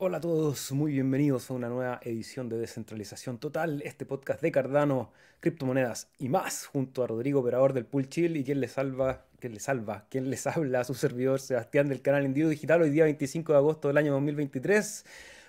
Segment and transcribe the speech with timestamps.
[0.00, 4.52] Hola a todos, muy bienvenidos a una nueva edición de Descentralización Total, este podcast de
[4.52, 5.10] Cardano,
[5.40, 9.54] criptomonedas y más, junto a Rodrigo, operador del Pool Chill y quien les salva, quien
[9.54, 13.02] les salva, quien les habla, a su servidor Sebastián del canal Individuo Digital, hoy día
[13.02, 15.04] 25 de agosto del año 2023.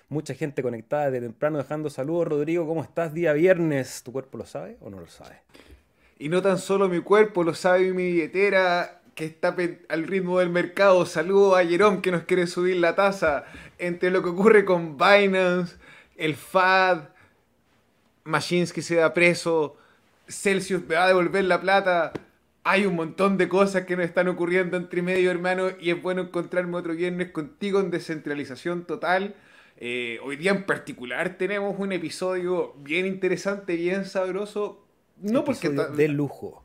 [0.08, 2.26] Mucha gente conectada de temprano dejando saludos.
[2.26, 3.14] Rodrigo, ¿cómo estás?
[3.14, 4.02] Día viernes.
[4.02, 5.36] ¿Tu cuerpo lo sabe o no lo sabe?
[6.18, 9.54] Y no tan solo mi cuerpo, lo sabe mi billetera, que está
[9.90, 11.04] al ritmo del mercado.
[11.04, 13.44] Saludo a Jerome que nos quiere subir la tasa.
[13.78, 15.76] Entre lo que ocurre con Binance,
[16.16, 17.02] el FAD,
[18.24, 19.76] Machines que se da preso,
[20.26, 22.14] Celsius me va a devolver la plata.
[22.64, 26.22] Hay un montón de cosas que nos están ocurriendo entre medio, hermano, y es bueno
[26.22, 29.34] encontrarme otro viernes contigo en descentralización total.
[29.76, 34.82] Eh, hoy día en particular tenemos un episodio bien interesante, bien sabroso.
[35.18, 36.64] No porque de lujo.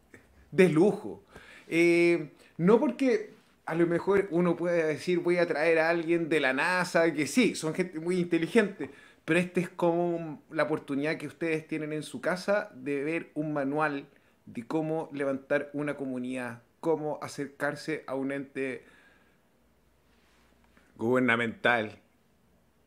[0.52, 1.22] De lujo.
[1.67, 3.34] Eh, no porque
[3.66, 7.28] a lo mejor uno puede decir voy a traer a alguien de la NASA, que
[7.28, 8.92] sí, son gente muy inteligente,
[9.25, 13.53] pero este es como la oportunidad que ustedes tienen en su casa de ver un
[13.53, 14.08] manual
[14.45, 18.84] de cómo levantar una comunidad, cómo acercarse a un ente
[20.97, 22.00] gubernamental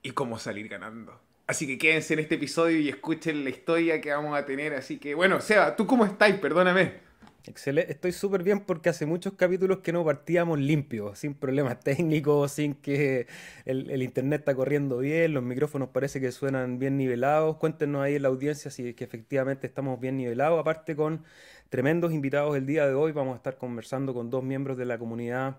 [0.03, 1.20] y cómo salir ganando.
[1.48, 4.75] Así que quédense en este episodio y escuchen la historia que vamos a tener.
[4.75, 6.32] Así que, bueno, Seba, ¿tú cómo estás?
[6.34, 7.08] Perdóname.
[7.48, 12.52] Excelente, estoy súper bien porque hace muchos capítulos que no partíamos limpios, sin problemas técnicos,
[12.52, 13.27] sin que
[13.64, 17.56] el, internet está corriendo bien, los micrófonos parece que suenan bien nivelados.
[17.56, 20.60] Cuéntenos ahí en la audiencia si es que efectivamente estamos bien nivelados.
[20.60, 21.24] Aparte con
[21.70, 24.98] tremendos invitados el día de hoy, vamos a estar conversando con dos miembros de la
[24.98, 25.56] comunidad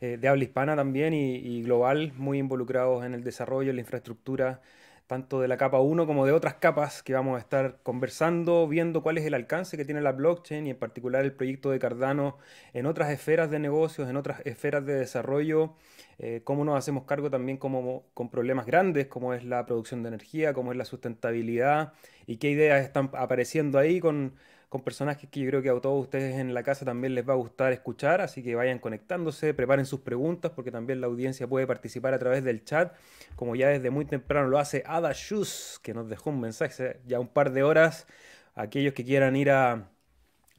[0.00, 4.60] eh, de habla hispana también y, global, muy involucrados en el desarrollo, en la infraestructura
[5.06, 9.02] tanto de la capa 1 como de otras capas que vamos a estar conversando, viendo
[9.02, 12.38] cuál es el alcance que tiene la blockchain y en particular el proyecto de Cardano
[12.72, 15.74] en otras esferas de negocios, en otras esferas de desarrollo,
[16.18, 20.08] eh, cómo nos hacemos cargo también como, con problemas grandes como es la producción de
[20.08, 21.92] energía, como es la sustentabilidad
[22.26, 24.34] y qué ideas están apareciendo ahí con
[24.74, 27.34] con personajes que yo creo que a todos ustedes en la casa también les va
[27.34, 31.64] a gustar escuchar, así que vayan conectándose, preparen sus preguntas porque también la audiencia puede
[31.64, 32.92] participar a través del chat,
[33.36, 37.20] como ya desde muy temprano lo hace Ada Shus, que nos dejó un mensaje ya
[37.20, 38.08] un par de horas.
[38.56, 39.90] Aquellos que quieran ir a,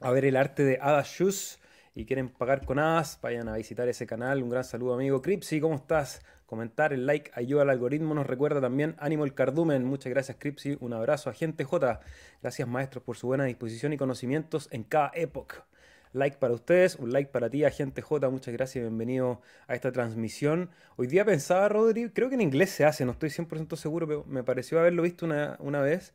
[0.00, 1.58] ver el arte de Ada Shus
[1.94, 4.42] y quieren pagar con hadas, vayan a visitar ese canal.
[4.42, 6.22] Un gran saludo amigo Cripsy, ¿cómo estás?
[6.46, 8.14] Comentar, el like ayuda al algoritmo.
[8.14, 9.84] Nos recuerda también Ánimo el Cardumen.
[9.84, 10.78] Muchas gracias, Cripsy.
[10.80, 12.00] Un abrazo a Gente J.
[12.40, 15.66] Gracias, maestros, por su buena disposición y conocimientos en cada época.
[16.12, 18.30] Like para ustedes, un like para ti, Agente J.
[18.30, 20.70] Muchas gracias, bienvenido a esta transmisión.
[20.96, 24.24] Hoy día pensaba, Rodri, creo que en inglés se hace, no estoy 100% seguro, pero
[24.24, 26.14] me pareció haberlo visto una, una vez.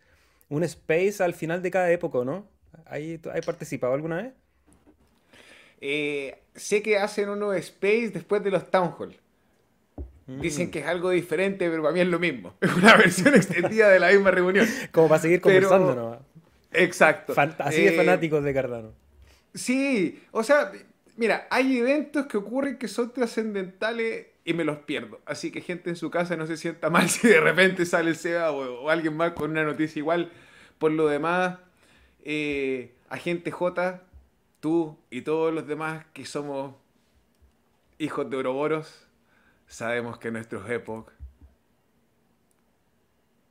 [0.50, 2.48] Un space al final de cada época, ¿no?
[2.86, 4.34] ¿Hay, ¿Hay participado alguna vez?
[5.82, 9.16] Eh, sé que hacen uno space después de los town hall.
[10.40, 10.72] Dicen mm.
[10.72, 12.54] que es algo diferente, pero para mí es lo mismo.
[12.62, 14.68] Es una versión extendida de la misma reunión.
[14.92, 16.20] Como para seguir conversando, ¿no?
[16.74, 17.34] Exacto.
[17.60, 18.94] así de eh, fanáticos de Cardano.
[19.54, 20.72] Sí, o sea,
[21.18, 25.20] mira, hay eventos que ocurren que son trascendentales y me los pierdo.
[25.26, 28.16] Así que gente en su casa no se sienta mal si de repente sale el
[28.16, 30.32] SEBA o, alguien más con una noticia igual.
[30.80, 31.58] Por lo demás,
[32.24, 34.02] eh, agente J,
[34.60, 36.76] tú y todos los demás que somos
[38.00, 39.08] hijos de Oroboros,
[39.72, 41.10] Sabemos que nuestros epoch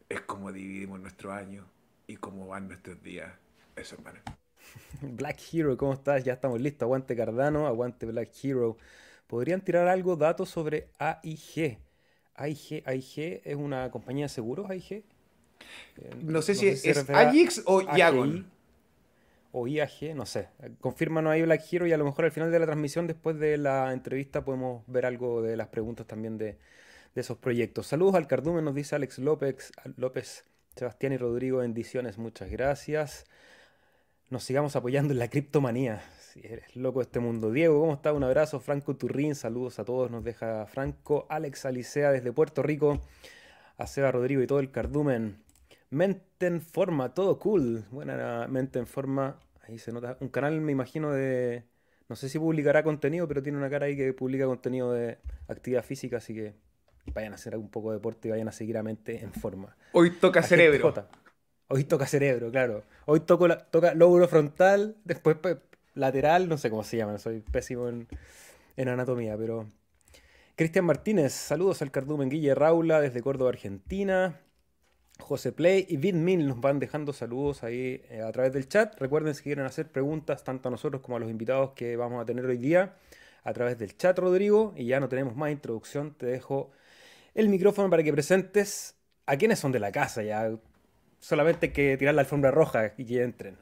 [0.07, 1.65] es como dividimos nuestro año
[2.07, 3.33] y cómo van nuestros días.
[3.75, 4.19] Eso, hermano.
[5.01, 6.23] Black Hero, ¿cómo estás?
[6.23, 6.83] Ya estamos listos.
[6.83, 8.77] Aguante Cardano, aguante Black Hero.
[9.29, 11.79] ¿Podrían tirar algo, datos sobre AIG?
[12.35, 14.93] AIG, AIG es una compañía de seguros, AIG.
[14.93, 15.05] Eh,
[16.23, 18.47] no, sé si es, AIX o Yagon
[19.53, 20.49] o IAG, no sé.
[20.81, 23.57] Confírmanos ahí Black Hero y a lo mejor al final de la transmisión, después de
[23.57, 26.59] la entrevista, podemos ver algo de las preguntas también de,
[27.15, 27.89] esos proyectos.
[27.89, 30.45] Saludos al Cardumen, nos dice Alex López, López,
[30.77, 33.27] Sebastián y Rodrigo, bendiciones, muchas gracias.
[34.31, 36.03] Nos sigamos apoyando en la criptomanía.
[36.21, 37.51] Si eres loco de este mundo.
[37.51, 38.15] Diego, ¿cómo estás?
[38.15, 38.61] Un abrazo.
[38.61, 40.09] Franco Turrín, saludos a todos.
[40.09, 41.27] Nos deja Franco.
[41.29, 43.01] Alex Alicea desde Puerto Rico.
[43.77, 45.43] A Seba Rodrigo y todo el Cardumen.
[45.91, 47.85] Mente en forma, todo cool.
[47.91, 49.41] Buena mente en forma.
[49.67, 50.17] Ahí se nota.
[50.21, 51.65] Un canal, me imagino, de.
[52.09, 55.85] No sé si publicará contenido, pero tiene una cara ahí que publica contenido de actividad
[55.85, 56.55] física, así que
[57.15, 59.77] vayan a hacer un poco de deporte y vayan a seguir a mente en forma.
[59.93, 60.93] Hoy toca cerebro.
[61.69, 62.83] Hoy toca cerebro, claro.
[63.07, 65.37] Hoy toco la, toca lóbulo frontal, después
[65.95, 68.09] lateral, no sé cómo se llama, soy pésimo en,
[68.77, 69.67] en anatomía, pero.
[70.57, 74.37] Cristian Martínez, saludos al Cardumen Guille Raula desde Córdoba, Argentina.
[75.21, 78.99] José Play y Vidmin nos van dejando saludos ahí eh, a través del chat.
[79.01, 82.27] Recuerden si quieren hacer preguntas tanto a nosotros como a los invitados que vamos a
[82.27, 82.97] tener hoy día
[83.45, 84.75] a través del chat, Rodrigo.
[84.77, 86.71] Y ya no tenemos más introducción, te dejo
[87.35, 88.97] el micrófono para que presentes
[89.27, 90.23] a quienes son de la casa.
[90.23, 90.51] Ya
[91.19, 93.57] solamente hay que tirar la alfombra roja y que entren.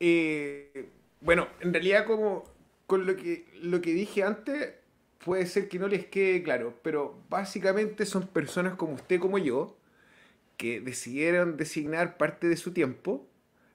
[0.00, 0.90] Eh,
[1.20, 2.44] bueno, en realidad como
[2.86, 4.74] con lo que, lo que dije antes,
[5.24, 9.76] puede ser que no les quede claro, pero básicamente son personas como usted, como yo,
[10.62, 13.28] que decidieron designar parte de su tiempo,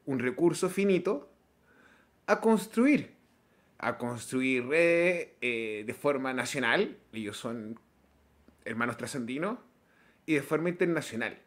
[0.05, 1.29] un recurso finito,
[2.27, 3.13] a construir.
[3.77, 7.77] A construir redes eh, de forma nacional, ellos son
[8.63, 9.59] hermanos trascendinos,
[10.25, 11.37] y de forma internacional.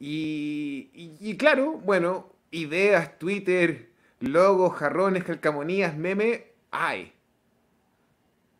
[0.00, 6.40] Y, y, claro, bueno, ideas, Twitter, logos, jarrones, calcamonías, memes,
[6.72, 7.12] hay.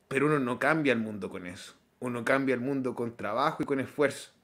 [0.07, 1.75] Pero uno no cambia el mundo con eso.
[1.99, 4.36] Uno cambia el mundo con trabajo y con esfuerzo.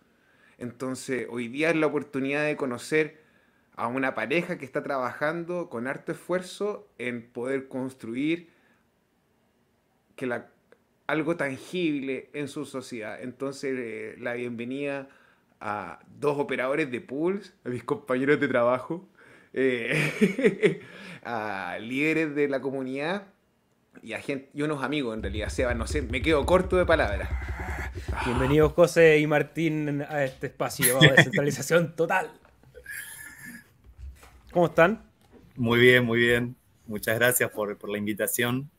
[0.63, 3.21] Entonces, hoy día es la oportunidad de conocer
[3.75, 8.49] a una pareja que está trabajando con harto esfuerzo en poder construir
[11.09, 13.21] algo tangible en su sociedad.
[13.21, 15.09] Entonces, eh, la bienvenida
[15.61, 19.09] a dos operadores de pools, a mis compañeros de trabajo,
[19.53, 20.81] eh,
[21.25, 23.27] a líderes de la comunidad
[24.01, 25.49] y a gente, unos amigos en realidad.
[25.49, 27.29] Seba, no sé, me quedo corto de palabras.
[28.25, 32.31] Bienvenidos José y Martín a este espacio de descentralización total.
[34.53, 35.03] ¿Cómo están?
[35.57, 36.55] Muy bien, muy bien.
[36.87, 38.71] Muchas gracias por, por la invitación.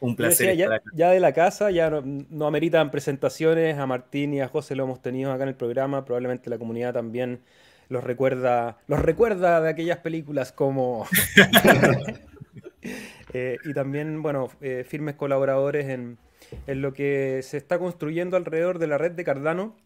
[0.00, 0.56] Un placer.
[0.56, 3.78] ya, de la casa, ya no, ameritan presentaciones.
[3.78, 6.04] A Martín y a José lo hemos tenido acá en el programa.
[6.04, 7.40] Probablemente la comunidad también
[7.88, 11.06] los recuerda, los recuerda de aquellas películas como.
[13.36, 16.18] Eh, y también, bueno, eh, firmes colaboradores en,
[16.66, 19.76] en, lo que se está construyendo alrededor de la red de Cardano.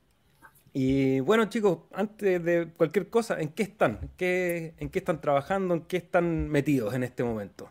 [0.73, 3.99] Y bueno, chicos, antes de cualquier cosa, ¿en qué están?
[4.03, 5.75] ¿En qué, en qué están trabajando?
[5.75, 7.71] ¿En qué están metidos en este momento?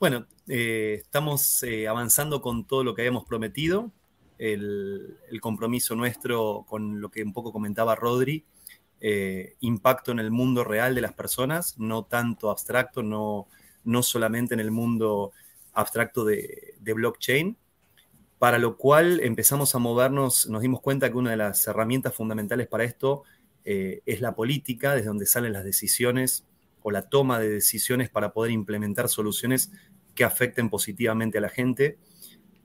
[0.00, 3.92] Bueno, eh, estamos eh, avanzando con todo lo que habíamos prometido,
[4.38, 8.46] el, compromiso nuestro con lo que un poco comentaba Rodri,
[9.00, 13.46] eh, impacto en el mundo real de las personas, no tanto abstracto, no,
[13.84, 15.32] no solamente en el mundo
[15.74, 17.56] abstracto de, de blockchain,
[18.40, 22.66] para lo cual empezamos a movernos, nos dimos cuenta que una de las herramientas fundamentales
[22.66, 23.22] para esto
[23.62, 26.46] es la política, desde donde salen las decisiones
[26.82, 29.70] o la toma de decisiones para poder implementar soluciones
[30.14, 31.98] que afecten positivamente a la gente.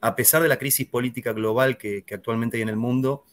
[0.01, 3.25] A pesar de la crisis política global que, actualmente hay en el mundo,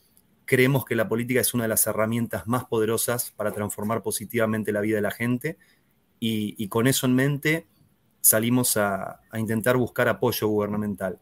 [0.45, 4.81] creemos que la política es una de las herramientas más poderosas para transformar positivamente la
[4.81, 5.59] vida de la gente
[6.19, 7.67] y, con eso en mente
[8.21, 11.21] salimos a, intentar buscar apoyo gubernamental.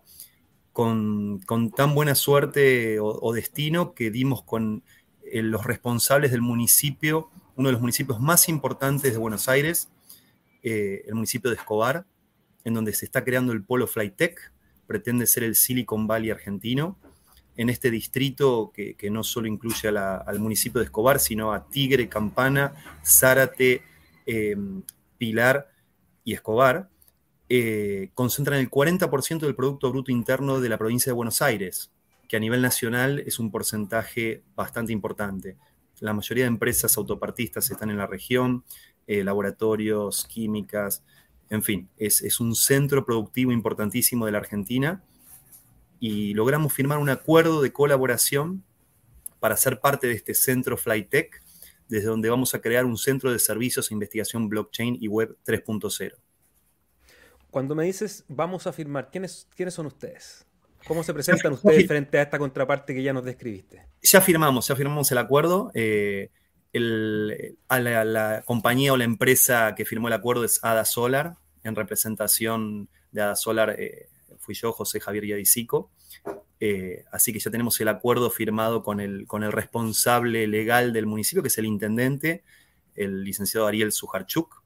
[0.72, 1.40] Con,
[1.76, 4.82] tan buena suerte o, destino que dimos con
[5.24, 7.28] eh, los responsables del municipio
[7.60, 9.90] uno de los municipios más importantes de Buenos Aires,
[10.62, 12.06] eh, el municipio de Escobar,
[12.64, 14.50] en donde se está creando el polo Flytech,
[14.86, 16.96] pretende ser el Silicon Valley argentino,
[17.58, 22.72] en este distrito que, no solo incluye al municipio de Escobar, sino a Tigre, Campana,
[23.04, 23.82] Zárate,
[24.24, 24.82] em,
[25.18, 25.70] Pilar
[26.24, 26.88] y Escobar,
[27.52, 31.90] eh, concentran el 40% del Producto Bruto Interno de la provincia de Buenos Aires,
[32.28, 35.56] que a nivel nacional es un porcentaje bastante importante.
[35.98, 38.62] La mayoría de empresas autopartistas están en la región,
[39.08, 41.02] eh, laboratorios, químicas,
[41.48, 45.02] en fin, es, un centro productivo importantísimo de la Argentina
[45.98, 48.62] y logramos firmar un acuerdo de colaboración
[49.40, 51.42] para ser parte de este centro Flytech,
[51.88, 56.14] desde donde vamos a crear un centro de servicios e investigación blockchain y web 3.0.
[57.50, 60.46] Cuando me dices vamos a firmar, ¿quiénes, ¿quiénes son ustedes?
[60.86, 63.86] ¿Cómo se presentan ustedes frente a esta contraparte que ya nos describiste?
[64.02, 65.70] Ya firmamos, ya firmamos el acuerdo.
[65.74, 66.30] Eh,
[67.68, 71.36] a la, compañía o la empresa que firmó el acuerdo es Ada Solar.
[71.64, 75.90] En representación de Ada Solar eh, fui yo, José Javier Yadicico.
[76.60, 81.06] Eh, así que ya tenemos el acuerdo firmado con el, con el responsable legal del
[81.06, 82.42] municipio, que es el intendente,
[82.94, 84.59] el licenciado Ariel Sujarchuk,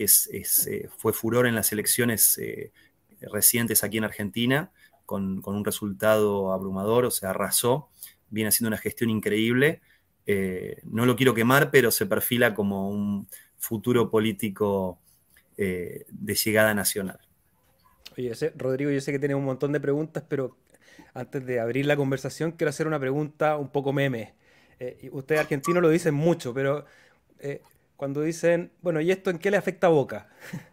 [0.00, 2.40] que es, fue furor en las elecciones
[3.20, 4.70] recientes aquí en Argentina
[5.10, 7.88] con, un resultado abrumador, o sea, arrasó,
[8.28, 9.80] viene haciendo una gestión increíble.
[10.24, 13.26] Eh, no lo quiero quemar, pero se perfila como un
[13.58, 15.00] futuro político
[15.56, 17.18] eh, de llegada nacional.
[18.16, 20.56] Oye, Rodrigo, yo sé que tiene un montón de preguntas, pero
[21.12, 24.34] antes de abrir la conversación, quiero hacer una pregunta un poco meme.
[24.78, 26.84] Eh, ustedes argentinos lo dicen mucho, pero
[28.00, 30.30] cuando dicen, bueno, ¿y esto en qué le afecta a Boca?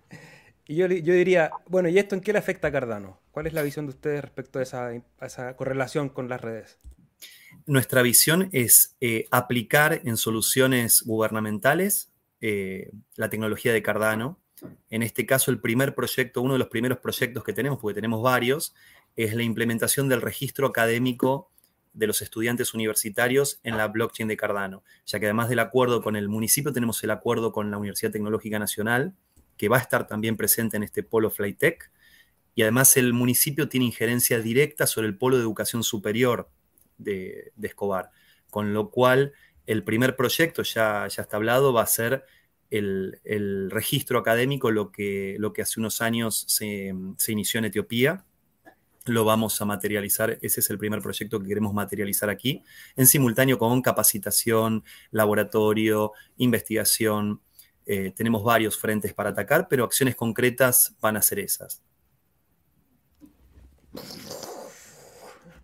[0.69, 3.21] Y yo, diría, bueno, ¿y esto en qué le afecta a Cardano?
[3.31, 6.77] ¿Cuál es la visión de ustedes respecto a esa, correlación con las redes?
[7.65, 14.41] Nuestra visión es eh, aplicar en soluciones gubernamentales eh, la tecnología de Cardano.
[14.89, 18.21] En este caso, el primer proyecto, uno de los primeros proyectos que tenemos, porque tenemos
[18.21, 18.75] varios,
[19.15, 21.49] es la implementación del registro académico
[21.97, 26.15] de los estudiantes universitarios en la blockchain de Cardano, ya que además del acuerdo con
[26.15, 29.15] el municipio tenemos el acuerdo con la Universidad Tecnológica Nacional,
[29.57, 31.91] que va a estar también presente en este polo Flytech,
[32.53, 36.49] y además el municipio tiene injerencia directa sobre el polo de educación superior
[36.99, 38.11] de, Escobar,
[38.51, 39.33] con lo cual
[39.65, 42.25] el primer proyecto, ya, ya está hablado, va a ser
[42.69, 48.23] el, registro académico, lo que, lo que hace unos años se, se inició en Etiopía,
[49.07, 50.37] lo vamos a materializar.
[50.41, 52.63] Ese es el primer proyecto que queremos materializar aquí,
[52.95, 57.41] en simultáneo con capacitación, laboratorio, investigación.
[57.85, 61.81] Eh, tenemos varios frentes para atacar, pero acciones concretas van a ser esas.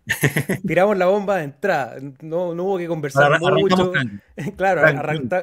[0.66, 3.92] Tiramos la bomba de entrada, no, hubo que conversar mucho.
[4.56, 4.82] claro,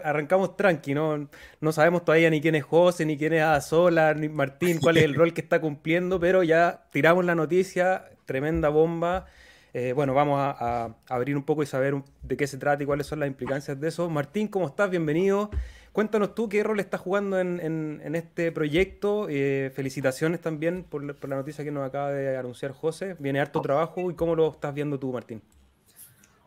[0.03, 1.29] arrancamos tranqui, ¿no?
[1.59, 5.03] no sabemos todavía ni quién es José, ni quién es Azola, ni Martín, cuál es
[5.03, 9.25] el rol que está cumpliendo, pero ya tiramos la noticia, tremenda bomba.
[9.73, 13.07] Eh, bueno, vamos a, abrir un poco y saber de qué se trata y cuáles
[13.07, 14.09] son las implicancias de eso.
[14.09, 14.89] Martín, ¿cómo estás?
[14.89, 15.49] Bienvenido.
[15.91, 19.27] Cuéntanos tú qué rol estás jugando en, este proyecto.
[19.29, 23.17] Eh, felicitaciones también por, la noticia que nos acaba de anunciar José.
[23.19, 25.41] Viene harto trabajo y cómo lo estás viendo tú, Martín.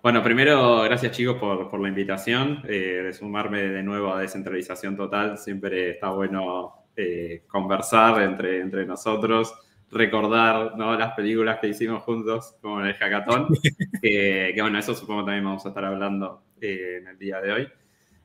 [0.02, 5.36] Bueno, primero, gracias chicos por, la invitación, eh, de sumarme de nuevo a Descentralización Total.
[5.36, 9.54] Siempre está bueno eh, conversar entre, entre nosotros,
[9.90, 13.48] recordar las películas que hicimos juntos, como en el hackathon,
[14.02, 17.68] que, bueno, eso supongo también vamos a estar hablando en el día de hoy.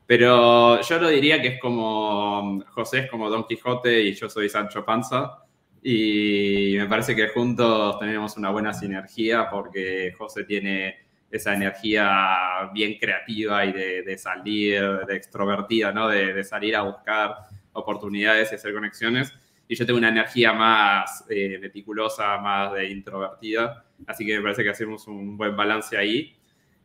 [0.09, 4.49] Pero yo lo diría que es como, José es como Don Quijote y yo soy
[4.49, 5.43] Sancho Panza.
[5.83, 10.95] Y me parece que juntos tenemos una buena sinergia porque José tiene
[11.29, 16.07] esa energía bien creativa y de, salir, de extrovertida, ¿no?
[16.07, 17.35] De, salir a buscar
[17.73, 19.31] oportunidades y hacer conexiones.
[19.67, 23.85] Y yo tengo una energía más eh, meticulosa, más de introvertida.
[24.07, 26.35] Así que me parece que hacemos un buen balance ahí.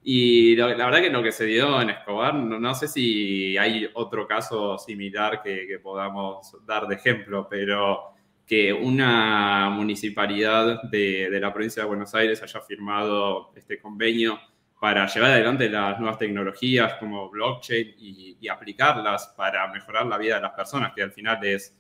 [0.06, 4.28] Y la verdad que lo que se dio en Escobar, no, sé si hay otro
[4.28, 8.12] caso similar que, podamos dar de ejemplo, pero
[8.46, 14.38] que una municipalidad de, la provincia de Buenos Aires haya firmado este convenio
[14.78, 20.34] para llevar adelante las nuevas tecnologías como blockchain y, y, aplicarlas para mejorar la vida
[20.34, 21.74] de las personas, que al final es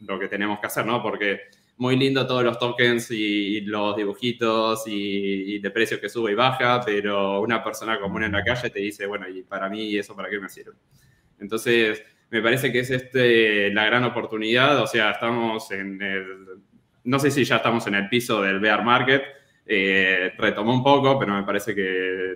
[0.00, 1.02] lo que tenemos que hacer, ¿no?
[1.02, 1.48] Porque
[1.80, 6.82] muy lindo todos los tokens y, los dibujitos y, de precios que sube y baja,
[6.84, 10.28] pero una persona común en la calle te dice, bueno, ¿y para mí eso para
[10.28, 10.72] qué me sirve?
[11.38, 16.24] Entonces, me parece que es este la gran oportunidad, o sea, estamos en el,
[17.04, 19.22] no sé si ya estamos en el piso del bear market,
[19.64, 22.34] eh, retomó un poco, pero me parece que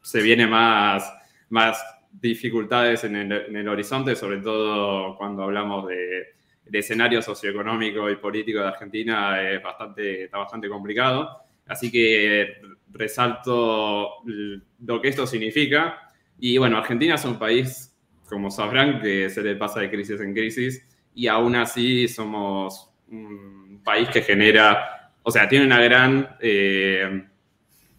[0.00, 1.12] se viene más,
[1.48, 6.35] más dificultades en el horizonte, sobre todo cuando hablamos de
[6.66, 11.42] el escenario socioeconómico y político de Argentina es bastante, está bastante complicado.
[11.66, 16.10] Así que resalto lo que esto significa.
[16.38, 17.96] Y bueno, Argentina es un país,
[18.28, 23.80] como sabrán, que se le pasa de crisis en crisis y aún así somos un
[23.84, 27.26] país que genera, o sea, tiene una gran, eh,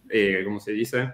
[0.10, 1.14] eh, ¿cómo se dice?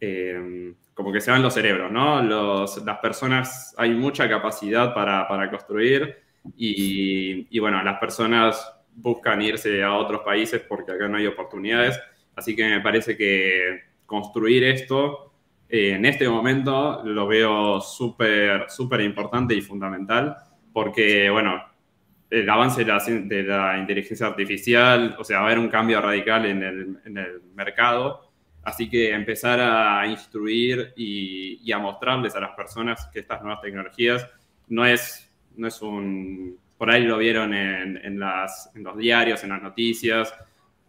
[0.00, 2.22] Eh, como que se van los cerebros, ¿no?
[2.22, 6.23] las personas, hay mucha capacidad para, para construir
[6.56, 11.98] y, bueno, las personas buscan irse a otros países porque acá no hay oportunidades.
[12.36, 15.32] Así que me parece que construir esto
[15.68, 20.36] eh, en este momento lo veo súper, súper importante y fundamental
[20.72, 21.64] porque, bueno,
[22.30, 26.62] el avance de la, inteligencia artificial, o sea, va a haber un cambio radical en
[26.62, 28.30] el, en el mercado.
[28.62, 33.60] Así que empezar a instruir y, y, a mostrarles a las personas que estas nuevas
[33.60, 34.26] tecnologías
[34.68, 35.23] no es
[35.56, 36.58] no es un...
[36.76, 40.34] Por ahí lo vieron en, en los diarios, en las noticias,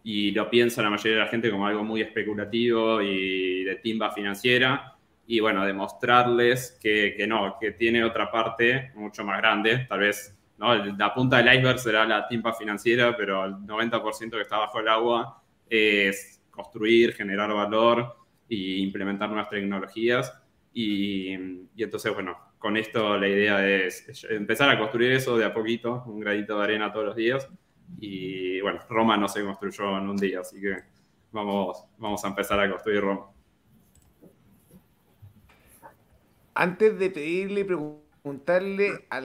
[0.02, 4.12] y lo piensa la mayoría de la gente como algo muy especulativo y de timba
[4.12, 4.94] financiera.
[5.26, 9.86] Y bueno, demostrarles que, que no, que tiene otra parte mucho más grande.
[9.88, 10.74] Tal vez ¿no?
[10.74, 14.88] la punta del iceberg será la timba financiera, pero el 90% que está bajo el
[14.88, 18.16] agua es construir, generar valor
[18.48, 20.32] e implementar nuevas tecnologías.
[20.72, 21.32] Y
[21.76, 26.18] entonces, bueno, con esto la idea es empezar a construir eso de a poquito, un
[26.18, 27.48] gradito de arena todos los días.
[28.00, 30.74] Y bueno, Roma no se construyó en un día, así que
[31.30, 33.30] vamos, vamos a empezar a construir Roma.
[36.54, 37.64] Antes de pedirle
[38.26, 39.20] preguntarle a,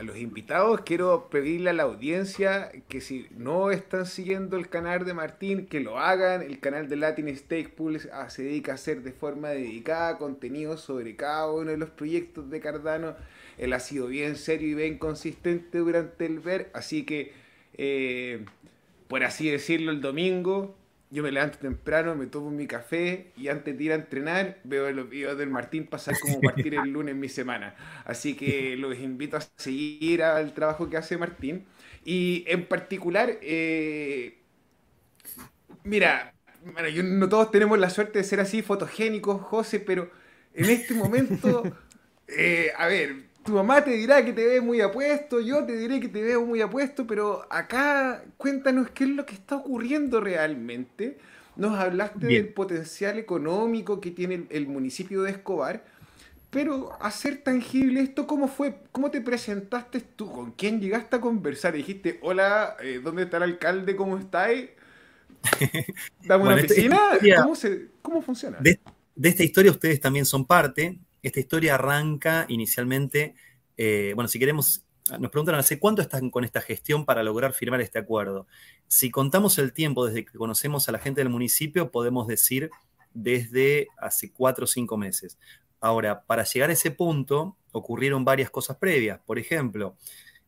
[0.00, 5.12] los invitados, quiero pedirle a la audiencia que si no están siguiendo el canal de
[5.12, 6.40] Martín, que lo hagan.
[6.40, 10.76] El canal de Latin Stake Pool ah, se dedica a hacer de forma dedicada contenido
[10.76, 13.16] sobre cada uno de los proyectos de Cardano.
[13.58, 17.32] Él ha sido bien serio y bien consistente durante el ver, así que,
[17.74, 18.44] eh,
[19.08, 20.76] por así decirlo, el domingo
[21.12, 24.90] yo me levanto temprano, me tomo mi café y antes de ir a entrenar veo
[24.92, 27.74] los videos del Martín pasar como partir el lunes mi semana.
[28.06, 31.66] Así que los invito a seguir al trabajo que hace Martín.
[32.02, 34.38] Y en particular, eh,
[35.84, 36.32] mira,
[37.04, 40.10] no todos tenemos la suerte de ser así fotogénicos, José, pero
[40.54, 41.62] en este momento,
[42.26, 46.00] eh, a ver, tu mamá te dirá que te ves muy apuesto, yo te diré
[46.00, 51.18] que te veo muy apuesto, pero acá cuéntanos qué es lo que está ocurriendo realmente.
[51.56, 55.84] Nos hablaste del potencial económico que tiene el, municipio de Escobar,
[56.50, 58.76] pero hacer tangible esto, ¿cómo fue?
[58.90, 60.30] ¿Cómo te presentaste tú?
[60.30, 61.74] ¿Con quién llegaste a conversar?
[61.74, 63.96] Dijiste, hola, eh, ¿dónde está el alcalde?
[63.96, 64.70] ¿Cómo estáis?
[66.24, 67.00] ¿Dame una oficina?
[68.00, 68.58] ¿Cómo, funciona?
[68.60, 68.80] De,
[69.14, 70.98] de esta historia ustedes también son parte.
[71.22, 73.34] Esta historia arranca inicialmente,
[73.76, 74.84] eh, bueno, si queremos,
[75.20, 78.48] nos preguntan hace cuánto están con esta gestión para lograr firmar este acuerdo.
[78.88, 82.70] Si contamos el tiempo desde que conocemos a la gente del municipio, podemos decir
[83.14, 85.38] desde hace cuatro o cinco meses.
[85.80, 89.20] Ahora, para llegar a ese punto, ocurrieron varias cosas previas.
[89.24, 89.96] Por ejemplo,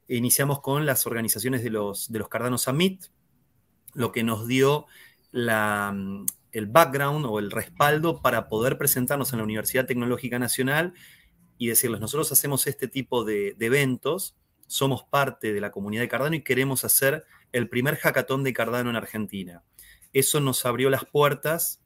[0.08, 3.04] iniciamos con las organizaciones de los, de los Cardanos Amit,
[3.94, 4.86] lo que nos dio
[5.30, 5.94] la,
[6.54, 10.94] el background o el respaldo para poder presentarnos en la Universidad Tecnológica Nacional
[11.58, 16.36] y decirles, nosotros hacemos este tipo de, eventos, somos parte de la comunidad de Cardano
[16.36, 19.62] y queremos hacer el primer hackathon de Cardano en Argentina.
[20.12, 21.82] Eso nos abrió las puertas,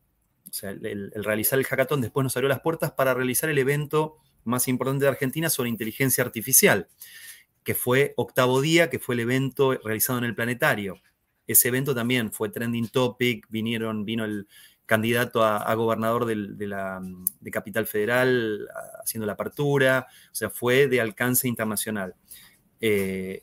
[0.48, 4.16] o sea, el, realizar el hackathon después nos abrió las puertas para realizar el evento
[4.44, 6.88] más importante de Argentina sobre inteligencia artificial,
[7.64, 11.00] que fue octavo día, que fue el evento realizado en el planetario.
[11.48, 14.46] Ese evento también fue trending topic, vinieron, vino el
[14.86, 18.66] candidato a, gobernador de, de Capital Federal
[19.02, 22.14] haciendo la apertura, o sea, fue de alcance internacional.
[22.80, 23.42] Eh,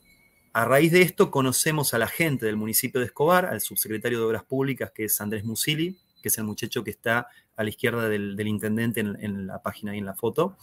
[0.53, 4.25] a raíz de esto conocemos a la gente del municipio de Escobar, al subsecretario de
[4.25, 8.09] Obras Públicas, que es Andrés Musili, que es el muchacho que está a la izquierda
[8.09, 10.57] del, intendente en, la página y en la foto.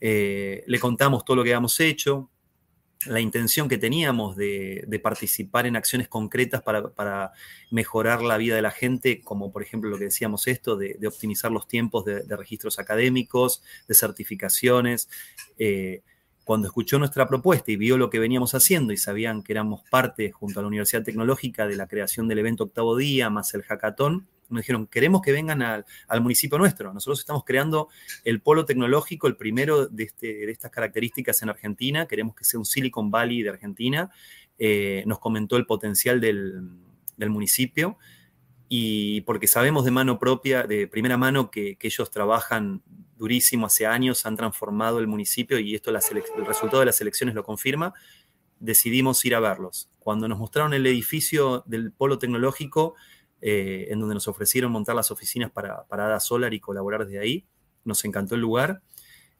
[0.00, 2.30] Eh, le contamos todo lo que habíamos hecho,
[3.06, 7.32] la intención que teníamos de, participar en acciones concretas para,
[7.70, 11.50] mejorar la vida de la gente, como por ejemplo lo que decíamos esto, de, optimizar
[11.50, 15.08] los tiempos de, registros académicos, de certificaciones.
[15.58, 16.02] Eh,
[16.44, 20.32] cuando escuchó nuestra propuesta y vio lo que veníamos haciendo y sabían que éramos parte
[20.32, 24.26] junto a la Universidad Tecnológica de la creación del evento octavo día, más el hackathon,
[24.52, 25.84] nos dijeron, queremos que vengan al,
[26.20, 26.92] municipio nuestro.
[26.92, 27.88] Nosotros estamos creando
[28.24, 32.06] el polo tecnológico, el primero de, este, de estas características en Argentina.
[32.06, 34.10] Queremos que sea un Silicon Valley de Argentina.
[34.58, 36.62] Eh, nos comentó el potencial del,
[37.18, 37.98] municipio
[38.68, 42.82] y porque sabemos de mano propia, de primera mano, que, ellos trabajan
[43.16, 47.44] durísimo hace años, han transformado el municipio y esto el resultado de las elecciones lo
[47.44, 47.94] confirma,
[48.58, 49.88] decidimos ir a verlos.
[49.98, 52.94] Cuando nos mostraron el edificio del polo tecnológico,
[53.44, 57.18] eh, en donde nos ofrecieron montar las oficinas para, para Ada Solar y colaborar desde
[57.18, 57.44] ahí.
[57.84, 58.82] Nos encantó el lugar,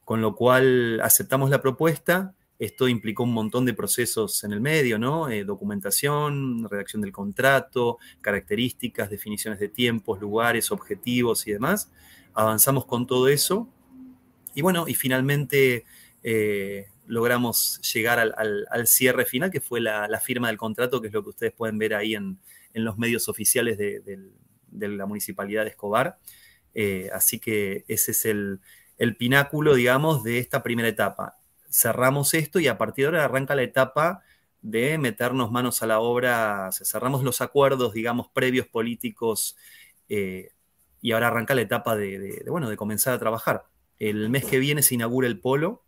[0.04, 2.34] con lo cual aceptamos la propuesta.
[2.58, 5.28] Esto implicó un montón de procesos en el medio, ¿no?
[5.28, 11.88] Eh, documentación, redacción del contrato, características, definiciones de tiempos, lugares, objetivos y demás.
[12.34, 13.68] Avanzamos con todo eso.
[14.52, 15.84] Y bueno, y finalmente
[16.24, 21.12] eh, logramos llegar al, cierre final, que fue la, la, firma del contrato, que es
[21.12, 22.38] lo que ustedes pueden ver ahí en,
[22.74, 24.18] en los medios oficiales de,
[24.70, 26.18] la municipalidad de Escobar.
[26.74, 28.60] Eh, así que ese es el,
[29.18, 31.36] pináculo, digamos, de esta primera etapa.
[31.70, 34.22] Cerramos esto y a partir de ahora arranca la etapa
[34.60, 39.56] de meternos manos a la obra, cerramos los acuerdos, digamos, previos políticos
[40.08, 40.50] eh,
[41.00, 43.64] y ahora arranca la etapa de, bueno, de comenzar a trabajar.
[43.98, 45.84] El mes que viene se inaugura el polo,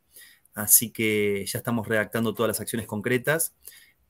[0.55, 3.55] así que ya estamos redactando todas las acciones concretas.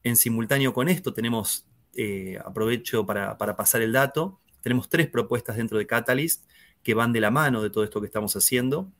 [0.02, 4.40] En simultáneo con esto tenemos eh, aprovecho para, pasar el dato.
[4.62, 6.44] Tenemos tres propuestas dentro de Catalyst
[6.82, 8.90] que van de la mano de todo esto que estamos haciendo.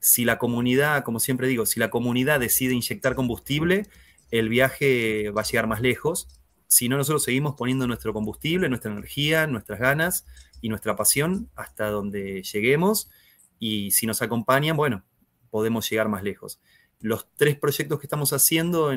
[0.00, 3.86] Si la comunidad, como siempre digo, si la comunidad decide inyectar combustible,
[4.30, 6.28] el viaje va a llegar más lejos.
[6.66, 10.26] Si no, nosotros seguimos poniendo nuestro combustible, nuestra energía, nuestras ganas
[10.60, 13.10] y nuestra pasión hasta donde lleguemos.
[13.58, 15.04] Y si nos acompañan, bueno,
[15.50, 16.60] podemos llegar más lejos.
[17.00, 18.90] Los tres proyectos que estamos haciendo,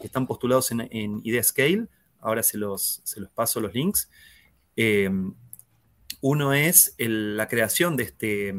[0.00, 1.88] que están postulados en, en Idea Scale,
[2.20, 4.10] ahora se los, los paso los links.
[4.76, 5.10] Eh,
[6.20, 8.52] uno es la creación de este,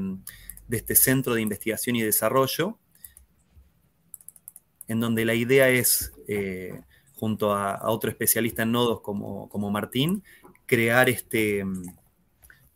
[0.67, 2.77] de este centro de investigación y desarrollo,
[4.87, 6.81] en donde la idea es, eh,
[7.15, 10.23] junto a, otro especialista en nodos como, como Martín,
[10.65, 11.63] crear este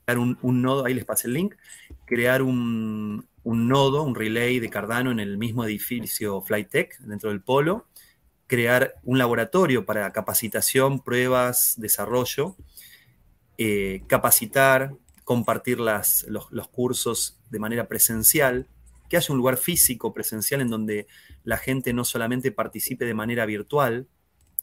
[0.07, 1.55] un, nodo, ahí les pasé el link,
[2.05, 7.41] crear un, un, nodo, un relay de Cardano en el mismo edificio Flytech, dentro del
[7.41, 7.85] polo,
[8.47, 12.56] crear un laboratorio para capacitación, pruebas, desarrollo.
[13.58, 18.67] eh, capacitar, compartir los, los cursos de manera presencial,
[19.10, 21.08] que haya un lugar físico, presencial, en donde
[21.43, 24.08] la gente no solamente participe de manera virtual,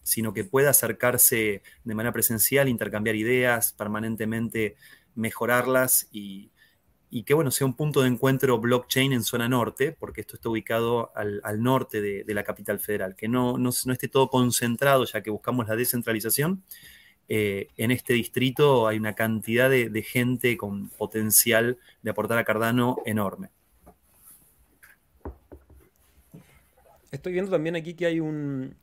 [0.03, 4.77] sino que pueda acercarse de manera presencial, intercambiar ideas, permanentemente
[5.15, 6.51] mejorarlas y,
[7.25, 11.11] que bueno, sea un punto de encuentro blockchain en zona norte, porque esto está ubicado
[11.15, 15.69] al, norte de, la capital federal, que no, no, esté todo concentrado, ya que buscamos
[15.69, 16.63] la descentralización.
[17.29, 22.99] Eh, en este distrito hay una cantidad de gente con potencial de aportar a Cardano
[23.07, 23.51] enorme.
[27.11, 28.77] Estoy viendo también aquí que hay un,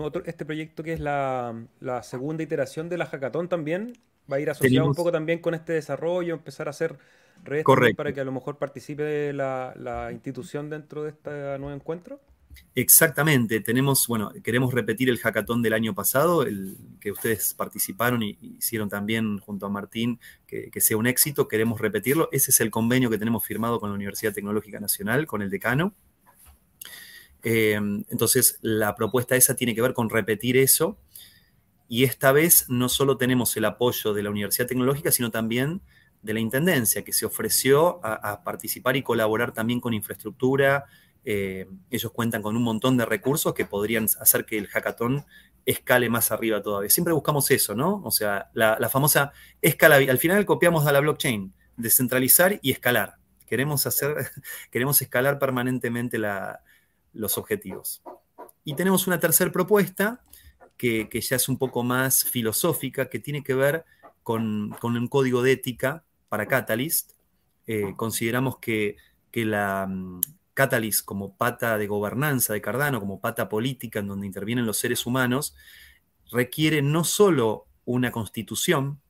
[0.00, 1.54] otro, este proyecto que es la,
[2.02, 3.94] segunda iteración de la hackathon también.
[4.30, 6.98] Va a ir asociado un poco también con este desarrollo, empezar a hacer
[7.44, 7.64] redes
[7.96, 12.20] para que a lo mejor participe la, institución dentro de este nuevo encuentro.
[12.74, 18.36] Exactamente, tenemos, bueno, queremos repetir el hackathon del año pasado, el que ustedes participaron y
[18.58, 22.28] hicieron también junto a Martín, que, que, sea un éxito, queremos repetirlo.
[22.32, 25.94] Ese es el convenio que tenemos firmado con la Universidad Tecnológica Nacional, con el decano.
[27.42, 30.98] Em, entonces, la propuesta esa tiene que ver con repetir eso.
[31.92, 35.82] Y esta vez no solo tenemos el apoyo de la Universidad Tecnológica, sino también
[36.22, 40.84] de la Intendencia, que se ofreció a, participar y colaborar también con infraestructura.
[41.24, 45.26] Eh, ellos cuentan con un montón de recursos que podrían hacer que el hackathon
[45.66, 46.90] escale más arriba todavía.
[46.90, 48.00] Siempre buscamos eso, ¿no?
[48.04, 53.16] O sea, la, famosa escala, al final copiamos a la blockchain, descentralizar y escalar.
[53.48, 54.14] Queremos hacer,
[54.70, 56.20] queremos escalar permanentemente
[57.14, 58.00] los objetivos.
[58.62, 60.22] Y tenemos una tercera propuesta
[60.80, 63.84] que, ya es un poco más filosófica, que tiene que ver
[64.22, 67.12] con, un código de ética para Catalyst.
[67.66, 68.96] Eh, consideramos que,
[69.34, 70.22] la um,
[70.54, 75.04] Catalyst como pata de gobernanza de Cardano, como pata política en donde intervienen los seres
[75.04, 75.54] humanos,
[76.32, 79.00] requiere no solo una constitución,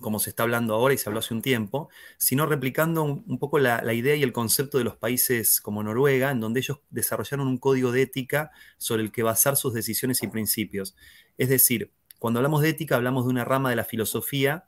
[0.00, 3.58] como se está hablando ahora y se habló hace un tiempo, sino replicando un, poco
[3.58, 7.58] la, idea y el concepto de los países como Noruega, en donde ellos desarrollaron un
[7.58, 10.96] código de ética sobre el que basar sus decisiones y principios.
[11.38, 14.64] Es decir, cuando hablamos de ética hablamos de una rama de la filosofía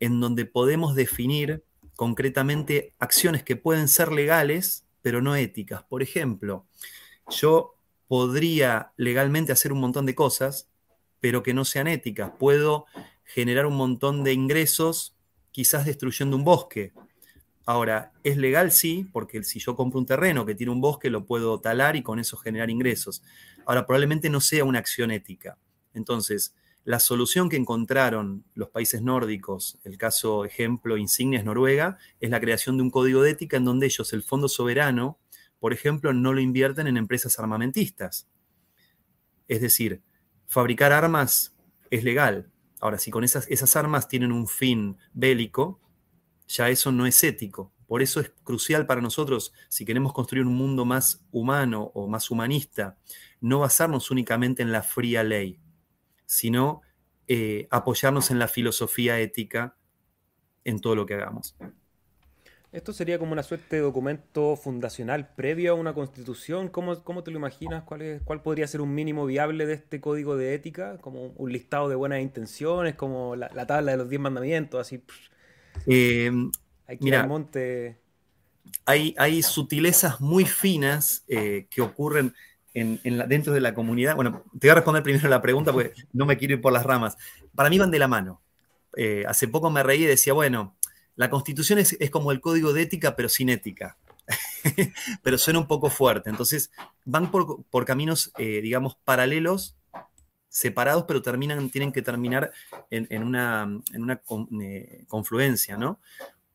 [0.00, 1.64] en donde podemos definir
[1.96, 5.82] concretamente acciones que pueden ser legales, pero no éticas.
[5.82, 6.66] Por ejemplo,
[7.28, 7.74] yo
[8.06, 10.68] podría legalmente hacer un montón de cosas,
[11.20, 12.32] pero que no sean éticas.
[12.38, 12.86] Puedo
[13.28, 15.14] generar un montón de ingresos,
[15.52, 16.94] quizás destruyendo un bosque.
[17.66, 18.72] Ahora, ¿es legal?
[18.72, 22.02] Sí, porque si yo compro un terreno que tiene un bosque, lo puedo talar y
[22.02, 23.22] con eso generar ingresos.
[23.66, 25.58] Ahora, probablemente no sea una acción ética.
[25.92, 32.30] Entonces, la solución que encontraron los países nórdicos, el caso ejemplo insignia es Noruega, es
[32.30, 35.18] la creación de un código de ética en donde ellos, el Fondo Soberano,
[35.60, 38.26] por ejemplo, no lo invierten en empresas armamentistas.
[39.48, 40.00] Es decir,
[40.46, 41.54] fabricar armas
[41.90, 45.80] es legal, Ahora, si con esas, armas tienen un fin bélico,
[46.46, 47.72] ya eso no es ético.
[47.86, 52.30] Por eso es crucial para nosotros, si queremos construir un mundo más humano o más
[52.30, 52.98] humanista,
[53.40, 55.58] no basarnos únicamente en la fría ley,
[56.26, 56.82] sino
[57.26, 59.76] eh, apoyarnos en la filosofía ética
[60.64, 61.56] en todo lo que hagamos.
[62.70, 66.68] Esto sería como una suerte de documento fundacional previo a una constitución.
[66.68, 67.84] ¿Cómo, cómo te lo imaginas?
[67.84, 70.98] ¿Cuál, es, ¿Cuál podría ser un mínimo viable de este código de ética?
[70.98, 72.94] ¿Como un listado de buenas intenciones?
[72.94, 74.80] ¿Como la, tabla de los diez mandamientos?
[74.80, 75.02] Así.
[75.86, 76.30] Eh,
[77.00, 77.96] mira, monte.
[78.84, 82.34] Hay, hay, sutilezas muy finas eh, que ocurren
[82.74, 84.14] en, dentro de la comunidad.
[84.14, 86.84] Bueno, te voy a responder primero la pregunta porque no me quiero ir por las
[86.84, 87.16] ramas.
[87.54, 88.42] Para mí van de la mano.
[88.96, 90.76] Eh, hace poco me reí y decía, bueno,
[91.18, 93.98] la constitución es, como el código de ética, pero sin ética.
[95.24, 96.30] pero suena un poco fuerte.
[96.30, 96.70] Entonces,
[97.04, 99.76] van por, caminos, eh, digamos, paralelos,
[100.48, 102.52] separados, pero terminan, tienen que terminar
[102.90, 103.68] en, una,
[104.62, 105.98] eh, confluencia, ¿no?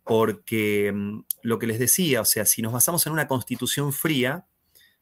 [0.05, 4.45] Porque mm, lo que les decía, o sea, si nos basamos en una constitución fría,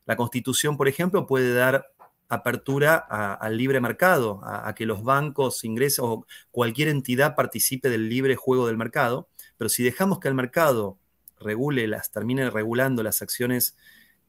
[0.08, 1.86] la constitución, por ejemplo, puede dar
[2.32, 8.38] apertura al libre mercado, a, que los bancos ingresen o cualquier entidad participe del libre
[8.38, 9.28] juego del mercado.
[9.62, 10.97] Pero si dejamos que el mercado
[11.39, 13.78] regule las, termine regulando las acciones